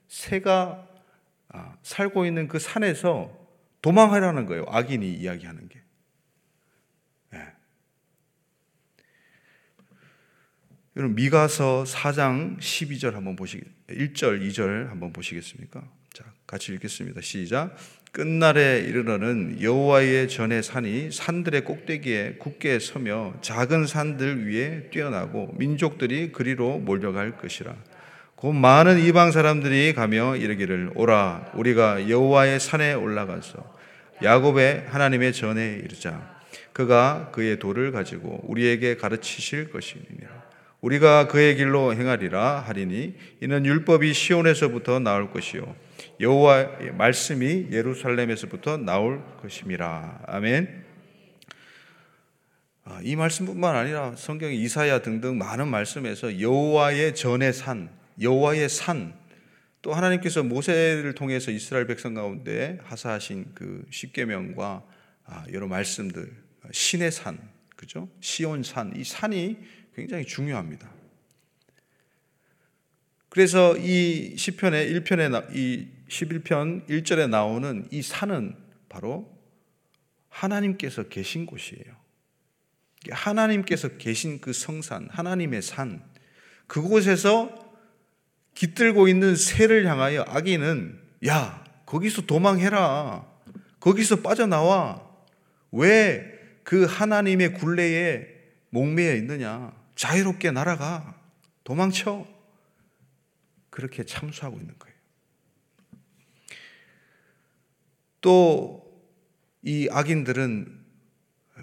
새가 0.09 0.87
아, 1.49 1.76
살고 1.83 2.26
있는 2.26 2.49
그 2.49 2.59
산에서 2.59 3.30
도망하라는 3.83 4.47
거예요. 4.47 4.64
악인이 4.68 5.14
이야기하는 5.14 5.68
게. 5.68 5.80
여러분 10.96 11.14
미가서 11.14 11.84
4장 11.86 12.58
12절 12.58 13.12
한번 13.12 13.36
보시 13.36 13.60
1절 13.90 14.40
2절 14.48 14.88
한번 14.88 15.12
보시겠습니까? 15.12 15.82
자, 16.14 16.24
같이 16.46 16.72
읽겠습니다. 16.72 17.20
시작. 17.20 17.76
끝날에 18.12 18.78
이르러는 18.78 19.60
여호와의 19.60 20.30
전의 20.30 20.62
산이 20.62 21.12
산들의 21.12 21.64
꼭대기에 21.64 22.36
굳게 22.38 22.78
서며 22.78 23.34
작은 23.42 23.86
산들 23.86 24.48
위에 24.48 24.88
뛰어나고 24.90 25.52
민족들이 25.58 26.32
그리로 26.32 26.78
몰려갈 26.78 27.36
것이라. 27.36 27.76
곧 28.34 28.54
많은 28.54 28.98
이방 28.98 29.32
사람들이 29.32 29.92
가며 29.92 30.34
이르기를 30.36 30.92
오라 30.94 31.52
우리가 31.56 32.08
여호와의 32.08 32.58
산에 32.58 32.94
올라가서 32.94 33.76
야곱의 34.22 34.86
하나님의 34.88 35.34
전에 35.34 35.80
이르자 35.84 36.36
그가 36.72 37.30
그의 37.32 37.58
돌을 37.58 37.92
가지고 37.92 38.40
우리에게 38.44 38.96
가르치실 38.96 39.70
것이니라 39.70 40.35
우리가 40.86 41.26
그의 41.26 41.56
길로 41.56 41.94
행하리라 41.94 42.60
하리니 42.60 43.14
이는 43.40 43.66
율법이 43.66 44.14
시온에서부터 44.14 45.00
나올 45.00 45.32
것이요 45.32 45.74
여호와의 46.20 46.92
말씀이 46.92 47.68
예루살렘에서부터 47.72 48.76
나올 48.76 49.20
것임이라 49.42 50.20
아멘. 50.26 50.84
아, 52.84 53.00
이 53.02 53.16
말씀뿐만 53.16 53.74
아니라 53.74 54.14
성경 54.16 54.52
이사야 54.52 55.02
등등 55.02 55.38
많은 55.38 55.66
말씀에서 55.66 56.40
여호와의 56.40 57.16
전의 57.16 57.52
산, 57.52 57.90
여호와의 58.20 58.68
산, 58.68 59.12
또 59.82 59.92
하나님께서 59.92 60.44
모세를 60.44 61.16
통해서 61.16 61.50
이스라엘 61.50 61.88
백성 61.88 62.14
가운데 62.14 62.78
하사하신 62.84 63.46
그 63.54 63.84
십계명과 63.90 64.84
아, 65.24 65.44
여러 65.52 65.66
말씀들, 65.66 66.30
신의 66.70 67.10
산, 67.10 67.40
그죠? 67.74 68.08
시온 68.20 68.62
산, 68.62 68.92
이 68.94 69.02
산이 69.02 69.58
굉장히 69.96 70.26
중요합니다. 70.26 70.90
그래서 73.28 73.76
이 73.76 74.36
시편의 74.36 74.92
1편에 74.92 75.56
이 75.56 75.88
11편 76.08 76.86
1절에 76.86 77.28
나오는 77.28 77.88
이 77.90 78.02
산은 78.02 78.54
바로 78.88 79.34
하나님께서 80.28 81.04
계신 81.04 81.46
곳이에요. 81.46 81.84
하나님께서 83.10 83.96
계신 83.96 84.40
그 84.40 84.52
성산, 84.52 85.08
하나님의 85.10 85.62
산, 85.62 86.04
그곳에서 86.66 87.74
깃들고 88.54 89.08
있는 89.08 89.34
새를 89.34 89.86
향하여 89.86 90.22
아기는 90.28 91.00
야, 91.26 91.64
거기서 91.86 92.26
도망해라. 92.26 93.26
거기서 93.80 94.20
빠져나와. 94.20 95.04
왜 95.72 96.36
그 96.66 96.84
하나님의 96.84 97.54
굴레에 97.54 98.26
목매여 98.70 99.14
있느냐? 99.14 99.72
자유롭게 99.96 100.52
날아가. 100.52 101.20
도망쳐. 101.64 102.26
그렇게 103.70 104.04
참수하고 104.04 104.58
있는 104.58 104.78
거예요. 104.78 104.96
또 108.20 108.86
이 109.66 109.88
악인들은 109.90 110.84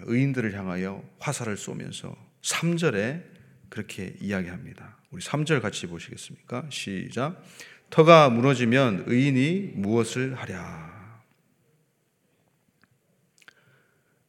의인들을 0.02 0.52
향하여 0.58 1.02
화살을 1.20 1.56
쏘면서 1.56 2.14
3절에 2.42 3.24
그렇게 3.70 4.14
이야기합니다. 4.20 4.98
우리 5.10 5.22
3절 5.22 5.62
같이 5.62 5.86
보시겠습니까? 5.86 6.66
시작. 6.70 7.42
터가 7.88 8.28
무너지면 8.28 9.04
의인이 9.06 9.72
무엇을 9.76 10.34
하랴? 10.34 11.22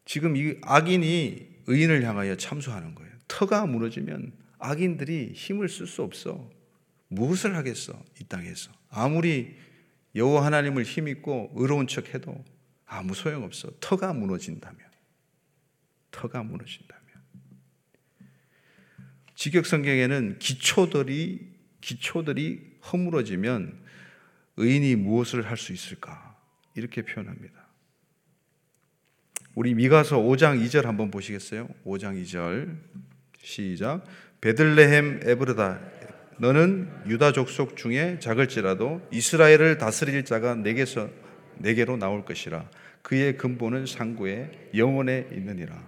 지금 0.05 0.37
이 0.37 0.55
악인이 0.61 1.63
의인을 1.67 2.03
향하여 2.03 2.37
참수하는 2.37 2.95
거예요. 2.95 3.04
터가 3.27 3.65
무너지면 3.65 4.31
악인들이 4.59 5.31
힘을 5.33 5.69
쓸 5.69 5.87
수 5.87 6.01
없어. 6.03 6.49
무엇을 7.09 7.55
하겠어? 7.55 7.93
이 8.19 8.23
땅에서. 8.25 8.71
아무리 8.89 9.55
여호와 10.15 10.45
하나님을 10.45 10.83
힘있고 10.83 11.51
의로운 11.55 11.87
척해도 11.87 12.43
아무 12.85 13.13
소용 13.13 13.43
없어. 13.43 13.69
터가 13.79 14.13
무너진다면. 14.13 14.79
터가 16.11 16.43
무너진다면. 16.43 17.05
직역 19.35 19.65
성경에는 19.65 20.39
기초들이 20.39 21.53
기초들이 21.81 22.77
허물어지면 22.91 23.83
의인이 24.57 24.95
무엇을 24.95 25.47
할 25.47 25.57
수 25.57 25.73
있을까? 25.73 26.35
이렇게 26.75 27.01
표현합니다. 27.01 27.65
우리 29.53 29.73
미가서 29.73 30.17
5장 30.19 30.63
2절 30.65 30.83
한번 30.83 31.11
보시겠어요? 31.11 31.67
5장 31.85 32.21
2절 32.23 32.77
시작. 33.45 34.03
베들레헴 34.41 35.21
에브르다. 35.23 35.79
너는 36.39 36.89
유다 37.07 37.31
족속 37.31 37.77
중에 37.77 38.17
작을지라도 38.19 39.07
이스라엘을 39.11 39.77
다스릴 39.77 40.25
자가 40.25 40.55
내게서 40.55 41.09
내게로 41.59 41.97
나올 41.97 42.25
것이라. 42.25 42.69
그의 43.03 43.37
근본은 43.37 43.85
상고에 43.85 44.71
영원에 44.75 45.27
있느니라. 45.31 45.81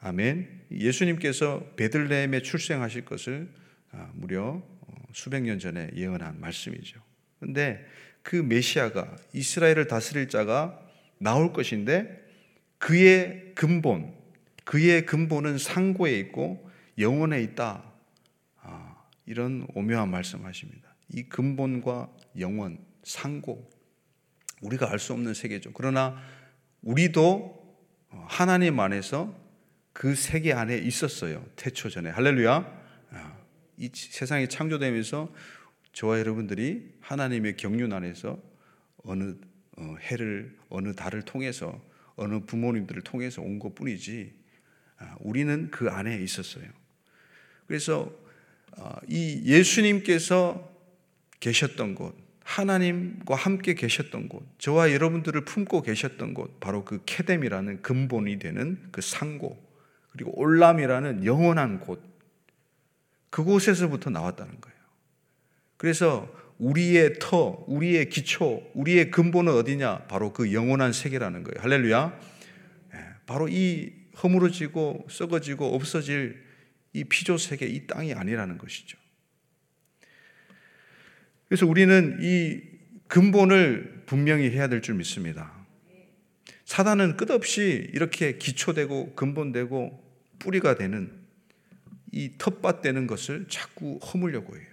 아멘. 0.00 0.48
예수님께서 0.70 1.66
베들레헴에 1.76 2.42
출생하실 2.42 3.04
것을 3.04 3.48
아, 3.90 4.10
무려 4.14 4.62
어, 4.80 4.94
수백 5.12 5.42
년 5.42 5.58
전에 5.58 5.90
예언한 5.96 6.40
말씀이죠. 6.40 7.00
근데 7.40 7.84
그 8.22 8.36
메시아가 8.36 9.16
이스라엘을 9.32 9.88
다스릴 9.88 10.28
자가 10.28 10.78
나올 11.18 11.52
것인데 11.52 12.24
그의 12.78 13.52
근본 13.54 14.14
그의 14.64 15.06
근본은 15.06 15.58
상고에 15.58 16.18
있고 16.20 16.67
영원에 16.98 17.42
있다. 17.42 17.84
아, 18.60 19.04
이런 19.26 19.66
오묘한 19.74 20.10
말씀하십니다. 20.10 20.94
이 21.08 21.22
근본과 21.24 22.10
영원, 22.38 22.78
상고, 23.04 23.70
우리가 24.60 24.90
알 24.90 24.98
수 24.98 25.12
없는 25.12 25.34
세계죠. 25.34 25.72
그러나 25.72 26.20
우리도 26.82 27.56
하나님 28.26 28.80
안에서 28.80 29.34
그 29.92 30.14
세계 30.14 30.52
안에 30.52 30.78
있었어요. 30.78 31.44
태초 31.56 31.88
전에. 31.90 32.10
할렐루야. 32.10 32.82
아, 33.12 33.38
이 33.76 33.90
세상이 33.94 34.48
창조되면서 34.48 35.32
저와 35.92 36.18
여러분들이 36.18 36.94
하나님의 37.00 37.56
경륜 37.56 37.92
안에서 37.92 38.38
어느 39.04 39.34
어, 39.76 39.94
해를, 40.00 40.58
어느 40.68 40.92
달을 40.92 41.22
통해서, 41.22 41.80
어느 42.16 42.40
부모님들을 42.40 43.02
통해서 43.02 43.42
온 43.42 43.60
것 43.60 43.76
뿐이지, 43.76 44.34
아, 44.98 45.14
우리는 45.20 45.70
그 45.70 45.88
안에 45.88 46.18
있었어요. 46.20 46.64
그래서 47.68 48.10
어, 48.78 48.96
이 49.06 49.42
예수님께서 49.44 50.68
계셨던 51.38 51.94
곳, 51.94 52.16
하나님과 52.42 53.34
함께 53.34 53.74
계셨던 53.74 54.28
곳, 54.28 54.42
저와 54.58 54.92
여러분들을 54.92 55.44
품고 55.44 55.82
계셨던 55.82 56.32
곳, 56.32 56.58
바로 56.60 56.84
그 56.84 57.02
케뎀이라는 57.04 57.82
근본이 57.82 58.38
되는 58.38 58.82
그 58.90 59.02
상고, 59.02 59.62
그리고 60.10 60.36
올람이라는 60.40 61.26
영원한 61.26 61.80
곳, 61.80 62.02
그곳에서부터 63.30 64.10
나왔다는 64.10 64.60
거예요. 64.60 64.78
그래서 65.76 66.34
우리의 66.58 67.18
터, 67.20 67.64
우리의 67.68 68.08
기초, 68.08 68.68
우리의 68.74 69.10
근본은 69.10 69.52
어디냐? 69.52 70.06
바로 70.08 70.32
그 70.32 70.52
영원한 70.54 70.92
세계라는 70.92 71.44
거예요. 71.44 71.62
할렐루야. 71.62 72.20
예, 72.94 72.98
바로 73.26 73.48
이 73.48 73.92
허물어지고 74.22 75.06
썩어지고 75.10 75.74
없어질 75.74 76.47
이 76.98 77.04
피조 77.04 77.38
세계, 77.38 77.66
이 77.66 77.86
땅이 77.86 78.14
아니라는 78.14 78.58
것이죠. 78.58 78.98
그래서 81.48 81.66
우리는 81.66 82.18
이 82.20 82.60
근본을 83.08 84.04
분명히 84.06 84.50
해야 84.50 84.68
될 84.68 84.82
줄 84.82 84.96
믿습니다. 84.96 85.52
사단은 86.64 87.16
끝없이 87.16 87.88
이렇게 87.94 88.36
기초되고 88.36 89.14
근본되고 89.14 90.04
뿌리가 90.38 90.74
되는 90.76 91.10
이 92.12 92.32
텃밭 92.38 92.82
되는 92.82 93.06
것을 93.06 93.46
자꾸 93.48 93.98
허물려고 93.98 94.56
해요. 94.56 94.66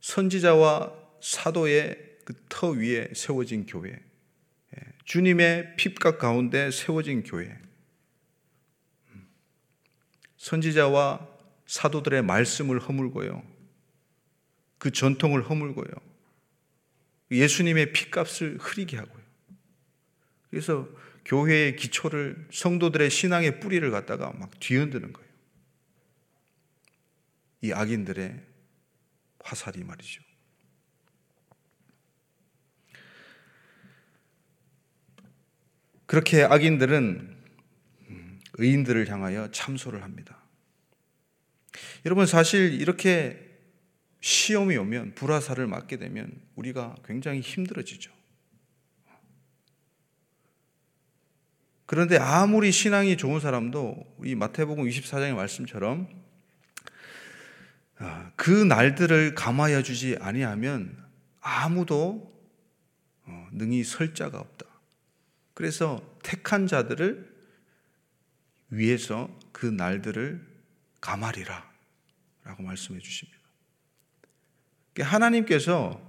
선지자와 0.00 0.94
사도의 1.20 2.08
그 2.24 2.34
터 2.50 2.68
위에 2.70 3.08
세워진 3.14 3.64
교회, 3.64 3.90
예, 3.90 4.82
주님의 5.04 5.76
핍각 5.76 6.18
가운데 6.18 6.70
세워진 6.70 7.22
교회, 7.22 7.56
선지자와 10.48 11.28
사도들의 11.66 12.22
말씀을 12.22 12.78
허물고요. 12.78 13.42
그 14.78 14.90
전통을 14.90 15.42
허물고요. 15.42 15.90
예수님의 17.30 17.92
피값을 17.92 18.56
흐리게 18.58 18.96
하고요. 18.96 19.22
그래서 20.48 20.88
교회의 21.26 21.76
기초를 21.76 22.48
성도들의 22.50 23.10
신앙의 23.10 23.60
뿌리를 23.60 23.90
갖다가 23.90 24.32
막 24.32 24.58
뒤흔드는 24.58 25.12
거예요. 25.12 25.28
이 27.60 27.72
악인들의 27.72 28.40
화살이 29.40 29.84
말이죠. 29.84 30.22
그렇게 36.06 36.42
악인들은 36.42 37.36
의인들을 38.54 39.10
향하여 39.10 39.50
참소를 39.50 40.02
합니다. 40.02 40.37
여러분 42.04 42.26
사실 42.26 42.80
이렇게 42.80 43.48
시험이 44.20 44.76
오면 44.76 45.14
불화살을 45.14 45.66
맞게 45.66 45.96
되면 45.96 46.32
우리가 46.56 46.96
굉장히 47.04 47.40
힘들어지죠. 47.40 48.10
그런데 51.86 52.18
아무리 52.18 52.70
신앙이 52.70 53.16
좋은 53.16 53.40
사람도 53.40 54.18
이 54.24 54.34
마태복음 54.34 54.84
24장의 54.84 55.34
말씀처럼 55.34 56.08
아, 57.96 58.30
그 58.36 58.50
날들을 58.50 59.34
감하여 59.34 59.82
주지 59.82 60.16
아니하면 60.20 60.96
아무도 61.40 62.30
어, 63.24 63.48
능히 63.52 63.84
설 63.84 64.14
자가 64.14 64.38
없다. 64.38 64.66
그래서 65.54 66.02
택한 66.22 66.66
자들을 66.66 67.36
위해서 68.70 69.36
그 69.52 69.66
날들을 69.66 70.46
감하리라 71.00 71.67
라고 72.48 72.62
말씀해 72.62 72.98
주십니다. 72.98 73.38
그러니까 74.94 75.14
하나님께서 75.14 76.00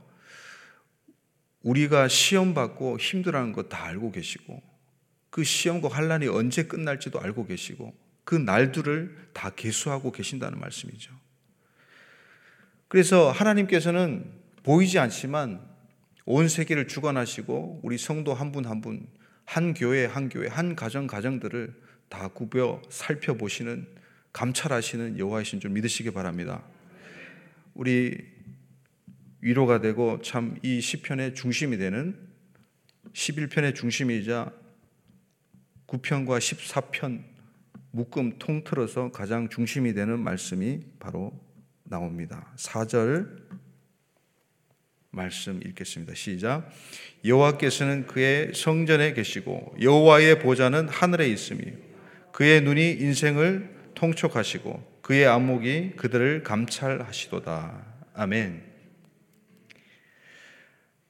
우리가 1.62 2.08
시험 2.08 2.54
받고 2.54 2.98
힘들어하는 2.98 3.52
거다 3.52 3.84
알고 3.84 4.14
계시고 4.14 4.64
그 5.30 5.44
시험과 5.44 5.90
환란이 5.90 6.28
언제 6.30 6.64
끝날지도 6.64 7.20
알고 7.20 7.46
계시고 7.46 7.94
그 8.24 8.36
날들을 8.36 9.32
다 9.34 9.50
계수하고 9.50 10.14
계신다는 10.14 10.60
말씀이죠. 10.60 11.14
그래서 12.88 13.32
하나님께서는 13.32 14.32
보이지 14.64 14.98
않지만 14.98 15.68
온 16.26 16.48
세계를 16.48 16.88
주관하시고 16.88 17.82
우리 17.84 17.98
성도 17.98 18.34
한 18.34 18.54
분 18.54 18.66
한 18.66 18.80
분, 18.80 19.06
한 19.44 19.74
교회 19.74 20.06
한 20.06 20.30
교회, 20.30 20.48
한 20.48 20.76
가정 20.76 21.06
가정들을 21.06 21.74
다 22.08 22.30
구벼 22.30 22.82
살펴보시는 22.90 23.99
감찰하시는 24.34 25.18
여호와이신 25.18 25.60
줄 25.60 25.72
믿으시기 25.72 26.12
바랍니다. 26.12 26.64
우리 27.74 28.18
위로가 29.42 29.80
되고 29.80 30.22
참 30.22 30.58
이 30.64 30.82
시편의 30.82 31.36
중심이 31.36 31.78
되는 31.78 32.18
11편의 33.14 33.76
중심이자 33.76 34.52
9편과 35.88 36.38
14편 36.40 37.24
묶음 37.92 38.38
통틀어서 38.38 39.12
가장 39.12 39.50
중심이 39.50 39.94
되는 39.94 40.20
말씀이 40.20 40.82
바로 41.00 41.34
나옵니다. 41.84 42.54
4절 42.58 43.50
말씀 45.12 45.60
읽겠습니다. 45.66 46.14
시작. 46.14 46.70
여호와께서는 47.26 48.06
그의 48.06 48.54
성전에 48.54 49.14
계시고 49.14 49.76
여호와의 49.82 50.40
보좌는 50.40 50.88
하늘에 50.88 51.28
있으며 51.30 51.64
그의 52.32 52.62
눈이 52.62 52.92
인생을 52.92 53.79
통촉하시고 54.00 55.00
그의 55.02 55.28
안목이 55.28 55.94
그들을 55.98 56.44
감찰하시도다. 56.44 57.86
아멘. 58.14 58.64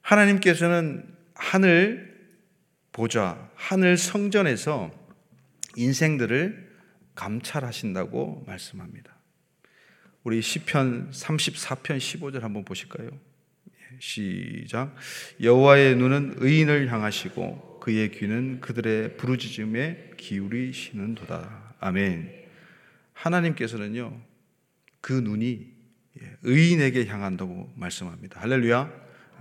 하나님께서는 0.02 1.06
하늘 1.36 2.10
보좌, 2.92 3.50
하늘 3.54 3.96
성전에서 3.96 4.92
인생들을 5.76 6.68
감찰하신다고 7.14 8.44
말씀합니다. 8.48 9.16
우리 10.24 10.42
시편 10.42 11.12
34편 11.12 11.98
15절 11.98 12.42
한번 12.42 12.66
보실까요? 12.66 13.10
시작. 14.00 14.96
여호와의 15.42 15.96
눈은 15.96 16.36
의인을 16.38 16.92
향하시고 16.92 17.80
그의 17.82 18.12
귀는 18.12 18.62
그들의 18.62 19.18
부르짖음에 19.18 20.12
기울이시는도다. 20.18 21.76
아멘. 21.80 22.39
하나님께서는요 23.20 24.20
그 25.02 25.14
눈이 25.14 25.74
예, 26.22 26.38
의인에게 26.44 27.06
향한다고 27.06 27.72
말씀합니다. 27.76 28.42
할렐루야. 28.42 28.92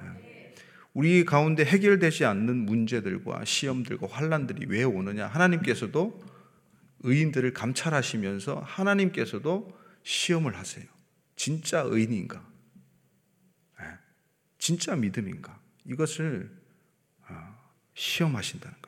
예. 0.02 0.54
우리 0.94 1.24
가운데 1.24 1.64
해결되지 1.64 2.24
않는 2.24 2.56
문제들과 2.56 3.44
시험들과 3.44 4.06
환란들이 4.08 4.66
왜 4.66 4.84
오느냐? 4.84 5.26
하나님께서도 5.26 6.22
의인들을 7.00 7.52
감찰하시면서 7.52 8.62
하나님께서도 8.64 9.76
시험을 10.02 10.56
하세요. 10.56 10.84
진짜 11.36 11.80
의인인가? 11.80 12.46
진짜 14.58 14.96
믿음인가? 14.96 15.58
이것을 15.86 16.50
아, 17.26 17.56
시험하신다는 17.94 18.76
거예요. 18.82 18.87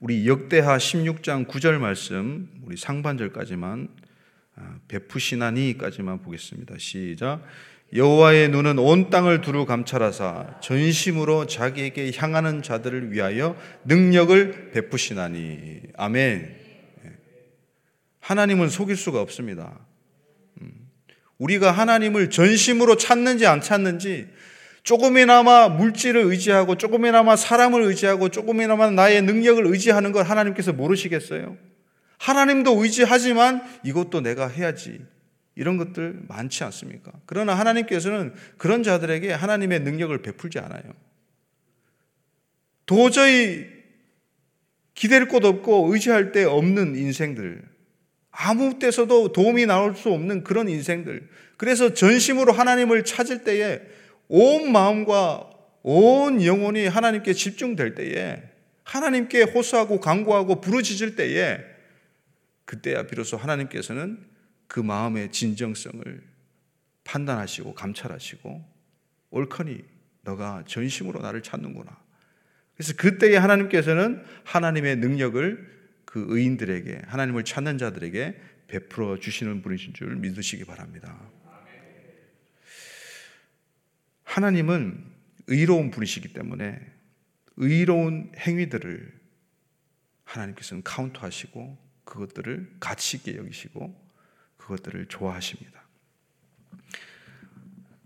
우리 0.00 0.26
역대하 0.26 0.78
16장 0.78 1.46
9절 1.46 1.76
말씀, 1.76 2.48
우리 2.64 2.78
상반절까지만 2.78 3.88
아, 4.56 4.78
베푸시나니까지만 4.88 6.22
보겠습니다. 6.22 6.76
시작. 6.78 7.42
여호와의 7.94 8.48
눈은 8.48 8.78
온 8.78 9.10
땅을 9.10 9.42
두루 9.42 9.66
감찰하사 9.66 10.58
전심으로 10.62 11.46
자기에게 11.46 12.12
향하는 12.16 12.62
자들을 12.62 13.12
위하여 13.12 13.56
능력을 13.84 14.70
베푸시나니. 14.70 15.82
아멘. 15.98 16.56
예. 17.04 17.10
하나님은 18.20 18.70
속일 18.70 18.96
수가 18.96 19.20
없습니다. 19.20 19.80
우리가 21.36 21.72
하나님을 21.72 22.30
전심으로 22.30 22.96
찾는지 22.96 23.46
안 23.46 23.60
찾는지 23.60 24.28
조금이나마 24.82 25.68
물질을 25.68 26.22
의지하고 26.22 26.76
조금이나마 26.76 27.36
사람을 27.36 27.82
의지하고 27.82 28.28
조금이나마 28.30 28.90
나의 28.90 29.22
능력을 29.22 29.66
의지하는 29.66 30.12
걸 30.12 30.24
하나님께서 30.24 30.72
모르시겠어요? 30.72 31.56
하나님도 32.18 32.82
의지하지만 32.82 33.62
이것도 33.84 34.20
내가 34.20 34.48
해야지. 34.48 35.00
이런 35.56 35.76
것들 35.76 36.20
많지 36.28 36.64
않습니까? 36.64 37.12
그러나 37.26 37.54
하나님께서는 37.54 38.34
그런 38.56 38.82
자들에게 38.82 39.32
하나님의 39.32 39.80
능력을 39.80 40.16
베풀지 40.22 40.58
않아요. 40.58 40.82
도저히 42.86 43.66
기댈 44.94 45.28
곳 45.28 45.44
없고 45.44 45.92
의지할 45.92 46.32
데 46.32 46.44
없는 46.44 46.96
인생들, 46.96 47.62
아무 48.30 48.78
때서도 48.78 49.32
도움이 49.32 49.66
나올 49.66 49.96
수 49.96 50.10
없는 50.10 50.44
그런 50.44 50.68
인생들. 50.68 51.28
그래서 51.56 51.92
전심으로 51.94 52.52
하나님을 52.52 53.04
찾을 53.04 53.44
때에 53.44 53.80
온 54.32 54.70
마음과 54.70 55.50
온 55.82 56.44
영혼이 56.44 56.86
하나님께 56.86 57.32
집중될 57.32 57.96
때에 57.96 58.40
하나님께 58.84 59.42
호소하고 59.42 59.98
강구하고 59.98 60.60
부르짖을 60.60 61.16
때에 61.16 61.58
그때야 62.64 63.08
비로소 63.08 63.36
하나님께서는 63.36 64.24
그 64.68 64.78
마음의 64.78 65.32
진정성을 65.32 66.22
판단하시고 67.02 67.74
감찰하시고 67.74 68.64
옳거니 69.30 69.82
너가 70.22 70.62
전심으로 70.64 71.20
나를 71.22 71.42
찾는구나. 71.42 71.98
그래서 72.76 72.94
그때에 72.96 73.36
하나님께서는 73.36 74.24
하나님의 74.44 74.96
능력을 74.96 75.80
그 76.04 76.26
의인들에게 76.28 77.02
하나님을 77.06 77.44
찾는 77.44 77.78
자들에게 77.78 78.40
베풀어 78.68 79.18
주시는 79.18 79.62
분이신 79.62 79.94
줄 79.94 80.14
믿으시기 80.14 80.64
바랍니다. 80.64 81.18
하나님은 84.30 85.04
의로운 85.48 85.90
분이시기 85.90 86.32
때문에 86.32 86.80
의로운 87.56 88.30
행위들을 88.38 89.12
하나님께서는 90.22 90.84
카운트하시고 90.84 91.76
그것들을 92.04 92.76
가치 92.78 93.16
있게 93.16 93.36
여기시고 93.36 93.92
그것들을 94.56 95.06
좋아하십니다. 95.06 95.84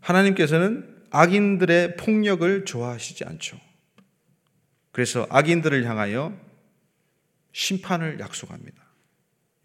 하나님께서는 0.00 1.04
악인들의 1.10 1.96
폭력을 1.96 2.64
좋아하시지 2.64 3.24
않죠. 3.24 3.60
그래서 4.92 5.26
악인들을 5.28 5.84
향하여 5.84 6.34
심판을 7.52 8.18
약속합니다. 8.20 8.82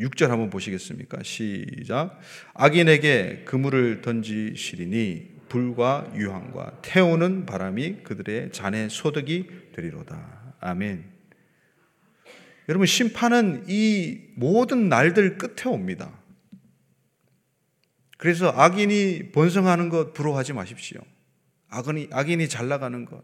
6절 0.01 0.27
한번 0.27 0.49
보시겠습니까? 0.49 1.23
시작. 1.23 2.19
악인에게 2.53 3.43
그물을 3.45 4.01
던지시리니 4.01 5.38
불과 5.49 6.09
유황과 6.15 6.79
태우는 6.81 7.45
바람이 7.45 8.03
그들의 8.03 8.51
잔의 8.51 8.89
소득이 8.89 9.71
되리로다. 9.73 10.55
아멘. 10.59 11.05
여러분 12.69 12.85
심판은 12.85 13.65
이 13.67 14.21
모든 14.35 14.89
날들 14.89 15.37
끝에 15.37 15.73
옵니다. 15.73 16.13
그래서 18.17 18.49
악인이 18.49 19.31
번성하는 19.31 19.89
것 19.89 20.13
부러워하지 20.13 20.53
마십시오. 20.53 21.01
악인이 21.69 22.09
악인이 22.11 22.47
잘 22.47 22.67
나가는 22.67 23.05
것. 23.05 23.23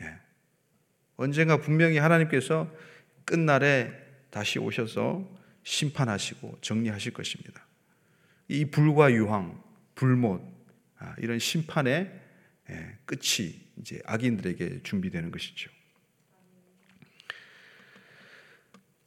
예. 0.00 0.14
언젠가 1.16 1.58
분명히 1.58 1.98
하나님께서 1.98 2.72
끝날에 3.24 3.92
다시 4.30 4.58
오셔서 4.58 5.28
심판하시고 5.62 6.58
정리하실 6.62 7.12
것입니다. 7.12 7.66
이 8.48 8.64
불과 8.64 9.12
유황, 9.12 9.62
불못 9.94 10.40
아, 10.40 10.57
이런 11.18 11.38
심판의 11.38 12.10
예, 12.70 12.98
끝이 13.06 13.60
이제 13.80 14.00
악인들에게 14.04 14.80
준비되는 14.82 15.30
것이죠. 15.30 15.70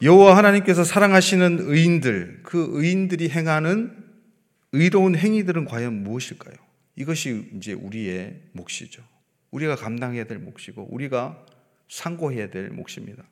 여호와 0.02 0.36
하나님께서 0.36 0.84
사랑하시는 0.84 1.60
의인들, 1.60 2.40
그 2.42 2.70
의인들이 2.72 3.30
행하는 3.30 4.04
의로운 4.72 5.16
행위들은 5.16 5.66
과연 5.66 6.04
무엇일까요? 6.04 6.56
이것이 6.96 7.52
이제 7.56 7.74
우리의 7.74 8.42
몫이죠. 8.54 9.04
우리가 9.52 9.76
감당해야 9.76 10.24
될 10.24 10.40
몫이고 10.40 10.88
우리가 10.92 11.46
상고해야 11.90 12.50
될 12.50 12.70
몫입니다. 12.70 13.24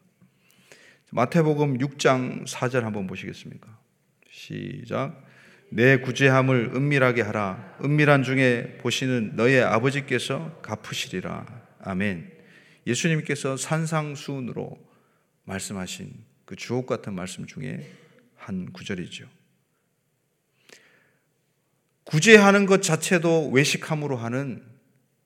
마태복음 1.12 1.80
6장 1.80 2.46
4절 2.46 2.82
한번 2.82 3.08
보시겠습니까? 3.08 3.80
시작. 4.30 5.26
내 5.70 5.98
구제함을 5.98 6.72
은밀하게 6.76 7.22
하라. 7.22 7.78
은밀한 7.84 8.24
중에 8.24 8.78
보시는 8.80 9.36
너의 9.36 9.62
아버지께서 9.64 10.60
갚으시리라. 10.62 11.46
아멘. 11.82 12.32
예수님께서 12.88 13.56
산상수훈으로 13.56 14.78
말씀하신 15.46 16.14
그 16.46 16.56
주옥 16.56 16.88
같은 16.88 17.14
말씀 17.14 17.46
중에 17.46 17.88
한 18.36 18.72
구절이죠. 18.74 19.28
구제하는 22.04 22.66
것 22.66 22.82
자체도 22.82 23.52
외식함으로 23.52 24.18
하는 24.18 24.64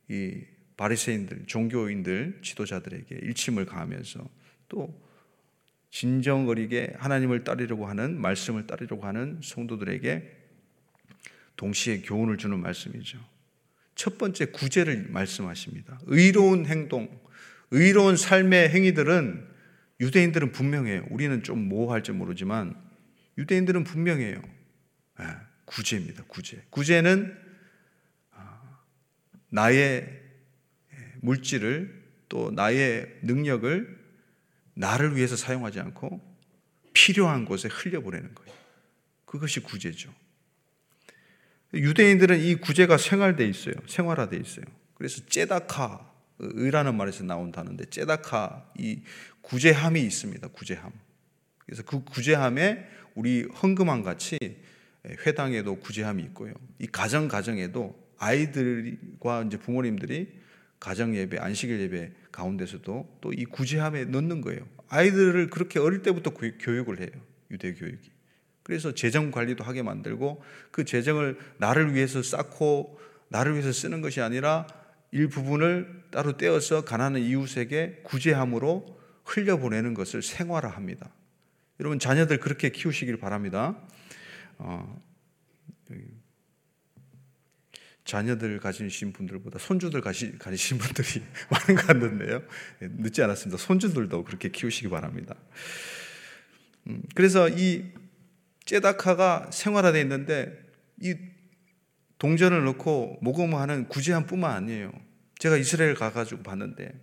이 0.09 0.41
바리새인들, 0.75 1.43
종교인들, 1.47 2.39
지도자들에게 2.41 3.19
일침을 3.21 3.65
가하면서 3.65 4.27
또 4.67 5.01
진정어리게 5.93 6.93
하나님을 6.97 7.43
따르려고 7.43 7.85
하는 7.85 8.19
말씀을 8.19 8.65
따르려고 8.65 9.05
하는 9.05 9.39
성도들에게 9.43 10.27
동시에 11.55 12.01
교훈을 12.01 12.37
주는 12.37 12.59
말씀이죠. 12.59 13.19
첫 13.93 14.17
번째 14.17 14.45
구제를 14.47 15.09
말씀하십니다. 15.09 15.99
의로운 16.07 16.65
행동, 16.65 17.07
의로운 17.69 18.17
삶의 18.17 18.69
행위들은 18.69 19.47
유대인들은 19.99 20.51
분명해요. 20.51 21.05
우리는 21.11 21.43
좀 21.43 21.69
모호할지 21.69 22.11
모르지만 22.11 22.75
유대인들은 23.37 23.83
분명해요. 23.83 24.41
네, 25.19 25.25
구제입니다. 25.65 26.23
구제. 26.27 26.63
구제는 26.71 27.37
아, 28.31 28.79
나의 29.49 30.21
물질을 31.21 32.03
또 32.29 32.49
나의 32.49 33.19
능력을 33.21 34.02
나를 34.73 35.15
위해서 35.15 35.35
사용하지 35.35 35.79
않고 35.79 36.21
필요한 36.93 37.45
곳에 37.45 37.67
흘려보내는 37.71 38.33
거예요. 38.35 38.53
그것이 39.25 39.59
구제죠. 39.61 40.13
유대인들은 41.73 42.39
이 42.39 42.55
구제가 42.55 42.97
생활돼 42.97 43.47
있어요. 43.47 43.73
생활화돼 43.87 44.37
있어요. 44.37 44.65
그래서 44.93 45.25
제다카 45.25 46.11
의라는 46.39 46.95
말에서 46.95 47.23
나온다는데 47.23 47.85
제다카 47.85 48.71
이 48.77 49.01
구제함이 49.41 50.01
있습니다. 50.01 50.47
구제함. 50.49 50.91
그래서 51.65 51.83
그 51.83 52.03
구제함에 52.03 52.87
우리 53.15 53.43
헌금함 53.43 54.03
같이 54.03 54.37
회당에도 55.25 55.79
구제함이 55.79 56.23
있고요. 56.23 56.53
이 56.79 56.87
가정 56.87 57.27
가정에도 57.27 58.01
아이들과 58.17 59.43
이제 59.43 59.57
부모님들이 59.57 60.42
가정 60.83 61.15
예배, 61.15 61.37
안식일 61.37 61.79
예배 61.79 62.11
가운데서도 62.33 63.19
또 63.21 63.31
이 63.31 63.45
구제함에 63.45 64.03
넣는 64.05 64.41
거예요. 64.41 64.67
아이들을 64.89 65.49
그렇게 65.49 65.79
어릴 65.79 66.01
때부터 66.01 66.31
교육을 66.31 66.99
해요. 66.99 67.09
유대 67.51 67.73
교육이. 67.73 68.11
그래서 68.63 68.93
재정 68.93 69.31
관리도 69.31 69.63
하게 69.63 69.81
만들고 69.81 70.43
그 70.71 70.83
재정을 70.83 71.37
나를 71.57 71.93
위해서 71.95 72.21
쌓고 72.21 72.99
나를 73.29 73.53
위해서 73.53 73.71
쓰는 73.71 74.01
것이 74.01 74.19
아니라 74.19 74.67
일부분을 75.11 76.03
따로 76.11 76.35
떼어서 76.35 76.83
가난한 76.83 77.21
이웃에게 77.21 78.01
구제함으로 78.03 78.99
흘려보내는 79.23 79.93
것을 79.93 80.21
생활화합니다. 80.21 81.09
여러분 81.79 81.97
자녀들 81.97 82.39
그렇게 82.41 82.69
키우시길 82.71 83.17
바랍니다. 83.17 83.77
어, 84.57 85.01
자녀들 88.05 88.59
가지신 88.59 89.13
분들보다 89.13 89.59
손주들 89.59 90.01
가시, 90.01 90.37
가지신 90.37 90.77
분들이 90.77 91.23
많은 91.49 91.75
것 91.75 91.87
같는데요. 91.87 92.43
예, 92.81 92.89
늦지 92.97 93.23
않았습니다. 93.23 93.57
손주들도 93.57 94.23
그렇게 94.23 94.49
키우시기 94.49 94.89
바랍니다. 94.89 95.35
음, 96.87 97.01
그래서 97.15 97.47
이 97.49 97.85
제다카가 98.65 99.51
생활화되어 99.51 100.01
있는데 100.01 100.61
이 101.01 101.15
동전을 102.17 102.63
넣고 102.65 103.19
모금하는 103.21 103.87
구제함뿐만 103.87 104.51
아니에요. 104.51 104.91
제가 105.39 105.57
이스라엘 105.57 105.93
가가지고 105.93 106.43
봤는데 106.43 106.93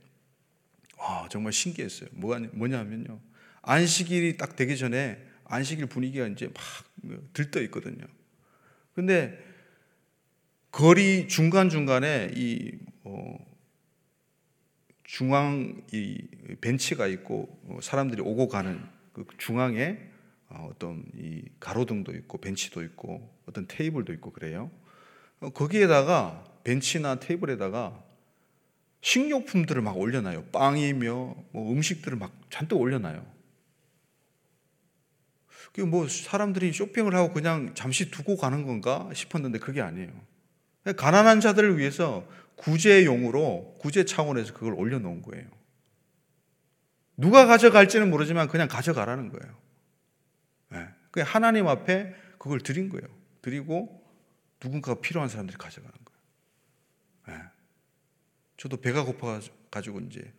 와 0.97 1.29
정말 1.31 1.53
신기했어요. 1.53 2.09
뭐가 2.13 2.41
뭐냐면요. 2.53 3.21
안식일이 3.63 4.37
딱 4.37 4.57
되기 4.57 4.77
전에 4.79 5.23
안식일 5.45 5.87
분위기가 5.87 6.27
이제 6.27 6.47
막 6.47 7.33
들떠 7.33 7.61
있거든요. 7.63 8.07
근데 8.95 9.50
거리 10.71 11.27
중간 11.27 11.69
중간에 11.69 12.31
이 12.35 12.79
어, 13.03 13.37
중앙 15.03 15.83
이 15.93 16.19
벤치가 16.61 17.09
있고 17.09 17.49
어, 17.65 17.79
사람들이 17.83 18.23
오고 18.23 18.49
가는 18.49 18.81
그 19.13 19.27
중앙에 19.37 19.99
어, 20.49 20.69
어떤 20.71 21.05
이 21.17 21.43
가로등도 21.59 22.13
있고 22.13 22.39
벤치도 22.39 22.83
있고 22.85 23.29
어떤 23.47 23.67
테이블도 23.67 24.13
있고 24.15 24.33
그래요. 24.33 24.71
어, 25.41 25.51
거기에다가 25.51 26.45
벤치나 26.63 27.17
테이블에다가 27.17 28.05
식료품들을 29.01 29.83
막 29.83 29.99
올려놔요. 29.99 30.45
빵이며 30.53 31.35
뭐 31.51 31.73
음식들을 31.73 32.17
막 32.17 32.33
잔뜩 32.49 32.77
올려놔요. 32.77 33.27
그뭐 35.73 36.09
사람들이 36.09 36.73
쇼핑을 36.73 37.15
하고 37.15 37.33
그냥 37.33 37.75
잠시 37.75 38.11
두고 38.11 38.37
가는 38.37 38.65
건가 38.67 39.09
싶었는데 39.15 39.59
그게 39.59 39.81
아니에요. 39.81 40.30
가난한 40.97 41.41
자들을 41.41 41.79
위해서 41.79 42.27
구제용으로 42.57 43.77
구제 43.81 44.05
차원에서 44.05 44.55
그걸 44.55 44.75
올려놓은 44.75 45.23
거예요. 45.23 45.49
누가 47.17 47.47
가져갈지는 47.47 48.11
모르지만 48.11 48.49
그냥 48.49 48.69
가져가라는 48.69 49.29
거예요. 49.29 49.57
네. 50.71 51.23
하나님 51.23 51.69
앞에 51.69 52.15
그걸 52.39 52.61
드린 52.61 52.89
거예요. 52.89 53.07
드리고 53.43 54.03
누군가가 54.63 55.01
필요한 55.01 55.29
사람들이 55.29 55.59
가져가는 55.59 55.95
거예요. 56.05 57.39
네. 57.39 57.45
저도 58.57 58.79
배가 58.79 59.05
고파 59.05 59.41
가지고 59.71 60.01
이제 60.01 60.33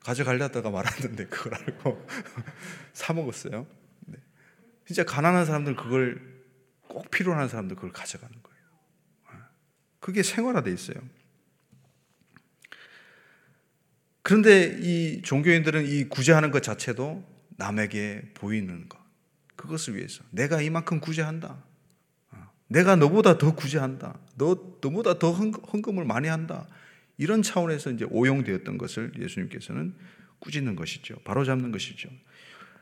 가져갈려다가 0.00 0.70
말았는데 0.70 1.26
그걸 1.26 1.54
알고 1.54 2.06
사 2.92 3.12
먹었어요. 3.12 3.66
네. 4.06 4.18
진짜 4.86 5.04
가난한 5.04 5.44
사람들 5.44 5.76
그걸 5.76 6.42
꼭 6.88 7.10
필요한 7.10 7.48
사람들 7.48 7.76
그걸 7.76 7.92
가져가는. 7.92 8.37
그게 10.00 10.22
생활화돼 10.22 10.70
있어요. 10.72 10.96
그런데 14.22 14.78
이 14.80 15.22
종교인들은 15.22 15.86
이 15.86 16.04
구제하는 16.04 16.50
것 16.50 16.62
자체도 16.62 17.24
남에게 17.56 18.30
보이는 18.34 18.88
것. 18.88 18.98
그것을 19.56 19.96
위해서 19.96 20.22
내가 20.30 20.60
이만큼 20.60 21.00
구제한다. 21.00 21.64
어, 22.30 22.50
내가 22.68 22.94
너보다 22.96 23.38
더 23.38 23.54
구제한다. 23.54 24.18
너 24.36 24.76
너보다 24.80 25.18
더 25.18 25.32
헌금을 25.32 26.04
많이 26.04 26.28
한다. 26.28 26.68
이런 27.16 27.42
차원에서 27.42 27.90
이제 27.90 28.04
오용되었던 28.08 28.78
것을 28.78 29.12
예수님께서는 29.18 29.94
꾸짖는 30.38 30.76
것이죠. 30.76 31.16
바로 31.24 31.44
잡는 31.44 31.72
것이죠. 31.72 32.08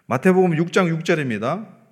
마태복음 0.07 0.51
6장 0.51 1.03
6절입니다. 1.03 1.86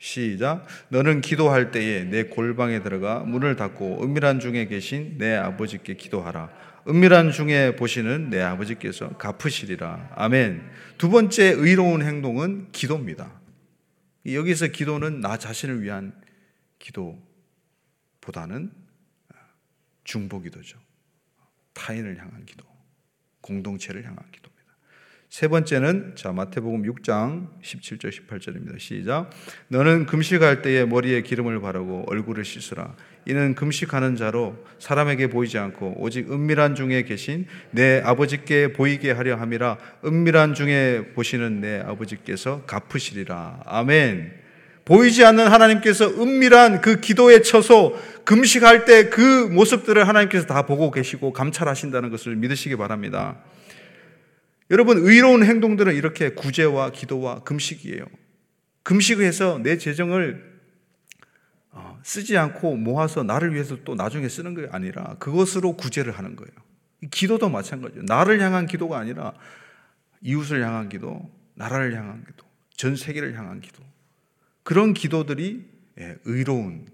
시작. 0.00 0.66
너는 0.88 1.20
기도할 1.20 1.70
때에 1.70 2.04
내 2.04 2.24
골방에 2.24 2.82
들어가 2.82 3.20
문을 3.20 3.54
닫고 3.54 4.02
은밀한 4.02 4.40
중에 4.40 4.66
계신 4.66 5.18
내 5.18 5.36
아버지께 5.36 5.94
기도하라. 5.94 6.50
은밀한 6.88 7.30
중에 7.30 7.76
보시는 7.76 8.30
내 8.30 8.40
아버지께서 8.40 9.10
갚으시리라. 9.18 10.14
아멘. 10.16 10.62
두 10.96 11.10
번째 11.10 11.52
의로운 11.54 12.02
행동은 12.02 12.72
기도입니다. 12.72 13.40
여기서 14.26 14.68
기도는 14.68 15.20
나 15.20 15.36
자신을 15.36 15.82
위한 15.82 16.18
기도보다는 16.78 18.72
중보 20.04 20.40
기도죠. 20.40 20.78
타인을 21.74 22.18
향한 22.18 22.46
기도, 22.46 22.64
공동체를 23.42 24.04
향한 24.04 24.24
기도. 24.32 24.49
세 25.30 25.46
번째는 25.46 26.14
자 26.16 26.32
마태복음 26.32 26.82
6장 26.82 27.46
17절 27.62 28.10
18절입니다. 28.10 28.80
시작. 28.80 29.30
너는 29.68 30.06
금식할 30.06 30.60
때에 30.60 30.84
머리에 30.84 31.22
기름을 31.22 31.60
바르고 31.60 32.06
얼굴을 32.08 32.44
씻으라. 32.44 32.96
이는 33.26 33.54
금식하는 33.54 34.16
자로 34.16 34.56
사람에게 34.80 35.28
보이지 35.28 35.56
않고 35.56 35.98
오직 35.98 36.32
은밀한 36.32 36.74
중에 36.74 37.04
계신 37.04 37.46
내 37.70 38.02
아버지께 38.04 38.72
보이게 38.72 39.12
하려 39.12 39.36
함이라. 39.36 39.78
은밀한 40.04 40.54
중에 40.54 41.12
보시는 41.14 41.60
내 41.60 41.78
아버지께서 41.78 42.62
갚으시리라. 42.66 43.60
아멘. 43.66 44.32
보이지 44.84 45.24
않는 45.24 45.46
하나님께서 45.46 46.08
은밀한 46.08 46.80
그 46.80 46.98
기도의 46.98 47.44
처소, 47.44 47.96
금식할 48.24 48.84
때 48.84 49.10
그 49.10 49.20
모습들을 49.52 50.08
하나님께서 50.08 50.46
다 50.46 50.66
보고 50.66 50.90
계시고 50.90 51.32
감찰하신다는 51.32 52.10
것을 52.10 52.34
믿으시기 52.34 52.74
바랍니다. 52.74 53.36
여러분, 54.70 54.98
의로운 54.98 55.44
행동들은 55.44 55.94
이렇게 55.94 56.30
구제와 56.30 56.92
기도와 56.92 57.42
금식이에요. 57.42 58.04
금식을 58.84 59.24
해서 59.24 59.58
내 59.58 59.78
재정을 59.78 60.48
어, 61.72 62.00
쓰지 62.02 62.36
않고 62.36 62.76
모아서 62.76 63.22
나를 63.22 63.54
위해서 63.54 63.76
또 63.84 63.94
나중에 63.94 64.28
쓰는 64.28 64.54
게 64.54 64.68
아니라 64.70 65.16
그것으로 65.18 65.76
구제를 65.76 66.12
하는 66.12 66.36
거예요. 66.36 66.50
기도도 67.10 67.48
마찬가지예요. 67.48 68.04
나를 68.06 68.40
향한 68.40 68.66
기도가 68.66 68.98
아니라 68.98 69.34
이웃을 70.20 70.62
향한 70.62 70.88
기도, 70.88 71.30
나라를 71.54 71.96
향한 71.96 72.24
기도, 72.24 72.44
전 72.76 72.96
세계를 72.96 73.36
향한 73.36 73.60
기도. 73.60 73.82
그런 74.62 74.94
기도들이 74.94 75.64
예, 75.98 76.16
의로운 76.24 76.86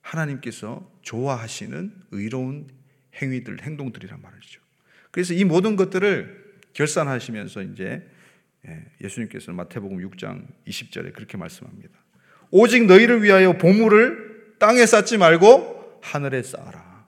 하나님께서 0.00 0.90
좋아하시는 1.02 1.92
의로운 2.12 2.68
행위들, 3.16 3.62
행동들이란 3.62 4.20
말이죠. 4.22 4.60
그래서 5.10 5.34
이 5.34 5.44
모든 5.44 5.76
것들을 5.76 6.39
결산하시면서 6.80 7.62
이제 7.62 8.02
예, 8.66 8.84
예수님께서는 9.02 9.56
마태복음 9.56 9.98
6장 10.10 10.46
20절에 10.66 11.12
그렇게 11.14 11.36
말씀합니다. 11.36 11.90
오직 12.50 12.86
너희를 12.86 13.22
위하여 13.22 13.56
보물을 13.56 14.56
땅에 14.58 14.84
쌓지 14.86 15.18
말고 15.18 16.00
하늘에 16.02 16.42
쌓아라. 16.42 17.06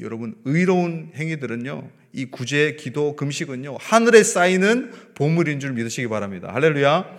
여러분 0.00 0.36
의로운 0.44 1.12
행위들은요. 1.14 1.90
이 2.12 2.26
구제, 2.26 2.76
기도, 2.76 3.16
금식은요. 3.16 3.76
하늘에 3.80 4.22
쌓이는 4.22 4.92
보물인 5.14 5.60
줄 5.60 5.72
믿으시기 5.72 6.08
바랍니다. 6.08 6.52
할렐루야. 6.52 7.18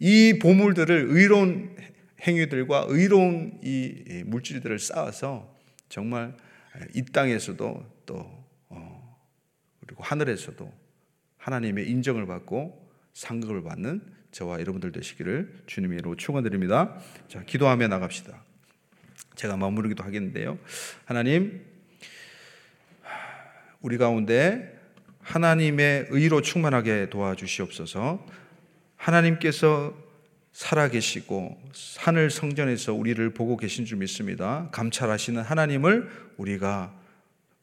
이 0.00 0.38
보물들을 0.40 1.06
의로운 1.10 1.76
행위들과 2.26 2.86
의로운 2.88 3.58
이 3.62 4.22
물질들을 4.26 4.78
쌓아서 4.78 5.56
정말 5.88 6.36
이 6.94 7.04
땅에서도 7.04 7.86
또 8.06 8.14
어, 8.16 8.41
그리고 9.86 10.02
하늘에서도 10.02 10.72
하나님의 11.38 11.88
인정을 11.88 12.26
받고 12.26 12.90
상급을 13.14 13.62
받는 13.62 14.00
저와 14.30 14.60
여러분들 14.60 14.92
되시기를 14.92 15.62
주님의 15.66 15.98
이름으로 15.98 16.16
축원드립니다. 16.16 16.98
자, 17.28 17.42
기도하며 17.44 17.88
나갑시다. 17.88 18.42
제가 19.34 19.56
마무리기도 19.56 20.04
하겠는데요. 20.04 20.58
하나님 21.04 21.64
우리 23.80 23.98
가운데 23.98 24.80
하나님의 25.20 26.06
의로 26.10 26.40
충만하게 26.40 27.10
도와주시옵소서. 27.10 28.24
하나님께서 28.96 29.94
살아계시고 30.52 31.60
하늘 31.98 32.30
성전에서 32.30 32.94
우리를 32.94 33.32
보고 33.34 33.56
계신 33.56 33.84
줄 33.84 33.98
믿습니다. 33.98 34.68
감찰하시는 34.72 35.42
하나님을 35.42 36.10
우리가 36.36 36.94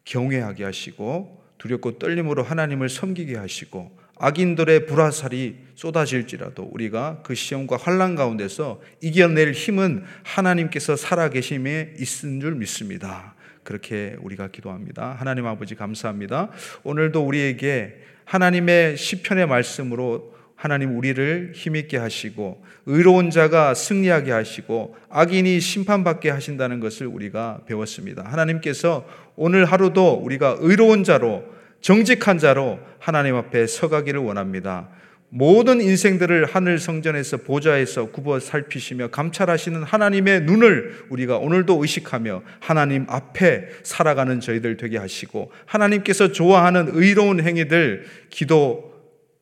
경외하게 0.06 0.64
하시고 0.64 1.44
두렵고 1.60 2.00
떨림으로 2.00 2.42
하나님을 2.42 2.90
섬기게 2.90 3.38
하시고 3.38 3.96
악인들의 4.18 4.86
불화살이 4.88 5.56
쏟아질지라도 5.76 6.64
우리가 6.64 7.22
그 7.24 7.36
시험과 7.36 7.78
환란 7.78 8.16
가운데서 8.16 8.82
이겨낼 9.02 9.54
힘은 9.54 10.04
하나님께서 10.24 10.96
살아계심에 10.96 11.94
있는 11.98 12.42
줄 12.42 12.56
믿습니다. 12.56 13.36
그렇게 13.64 14.18
우리가 14.22 14.48
기도합니다. 14.50 15.16
하나님 15.18 15.46
아버지 15.46 15.76
감사합니다. 15.76 16.50
오늘도 16.84 17.26
우리에게 17.26 18.02
하나님의 18.26 18.98
시편의 18.98 19.48
말씀으로 19.48 20.39
하나님 20.60 20.98
우리를 20.98 21.54
힘있게 21.56 21.96
하시고 21.96 22.62
의로운 22.86 23.30
자가 23.30 23.74
승리하게 23.74 24.34
하시고 24.34 24.94
악인이 25.10 25.58
심판받게 25.58 26.30
하신다는 26.30 26.82
것을 26.82 27.08
우리가 27.08 27.62
배웠습니다. 27.66 28.24
하나님께서 28.26 29.08
오늘 29.38 29.64
하루도 29.64 30.16
우리가 30.16 30.58
의로운 30.60 31.06
자로 31.06 31.46
정직한 31.80 32.40
자로 32.40 32.78
하나님 33.00 33.38
앞에 33.38 33.68
서가기를 33.68 34.20
원합니다. 34.20 34.90
모든 35.30 35.80
인생들을 35.80 36.44
하늘 36.46 36.78
성전에서 36.78 37.38
보좌에서 37.38 38.08
굽어 38.08 38.42
살피시며 38.42 39.12
감찰하시는 39.12 39.84
하나님의 39.84 40.42
눈을 40.42 41.06
우리가 41.08 41.38
오늘도 41.38 41.82
의식하며 41.82 42.42
하나님 42.60 43.06
앞에 43.08 43.70
살아가는 43.84 44.42
저희들 44.42 44.76
되게 44.76 44.98
하시고 44.98 45.54
하나님께서 45.66 46.34
좋아하는 46.34 46.90
의로운 46.92 47.42
행위들 47.42 48.08
기도 48.30 48.89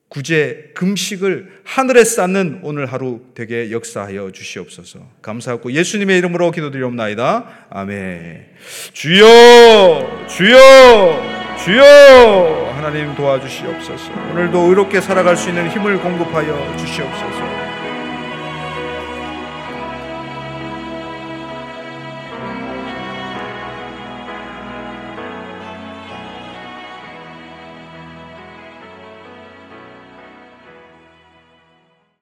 구제 0.09 0.71
금식을 0.73 1.61
하늘에 1.63 2.03
쌓는 2.03 2.61
오늘 2.63 2.85
하루 2.85 3.21
되게 3.35 3.71
역사하여 3.71 4.31
주시옵소서. 4.31 4.99
감사하고 5.21 5.71
예수님의 5.71 6.17
이름으로 6.19 6.51
기도드리옵나이다. 6.51 7.67
아멘. 7.69 8.45
주여 8.93 10.25
주여 10.29 11.57
주여 11.63 12.73
하나님 12.75 13.13
도와주시옵소서. 13.15 14.11
오늘도 14.31 14.59
의롭게 14.59 15.01
살아갈 15.01 15.35
수 15.35 15.49
있는 15.49 15.69
힘을 15.69 15.99
공급하여 15.99 16.77
주시옵소서. 16.77 17.46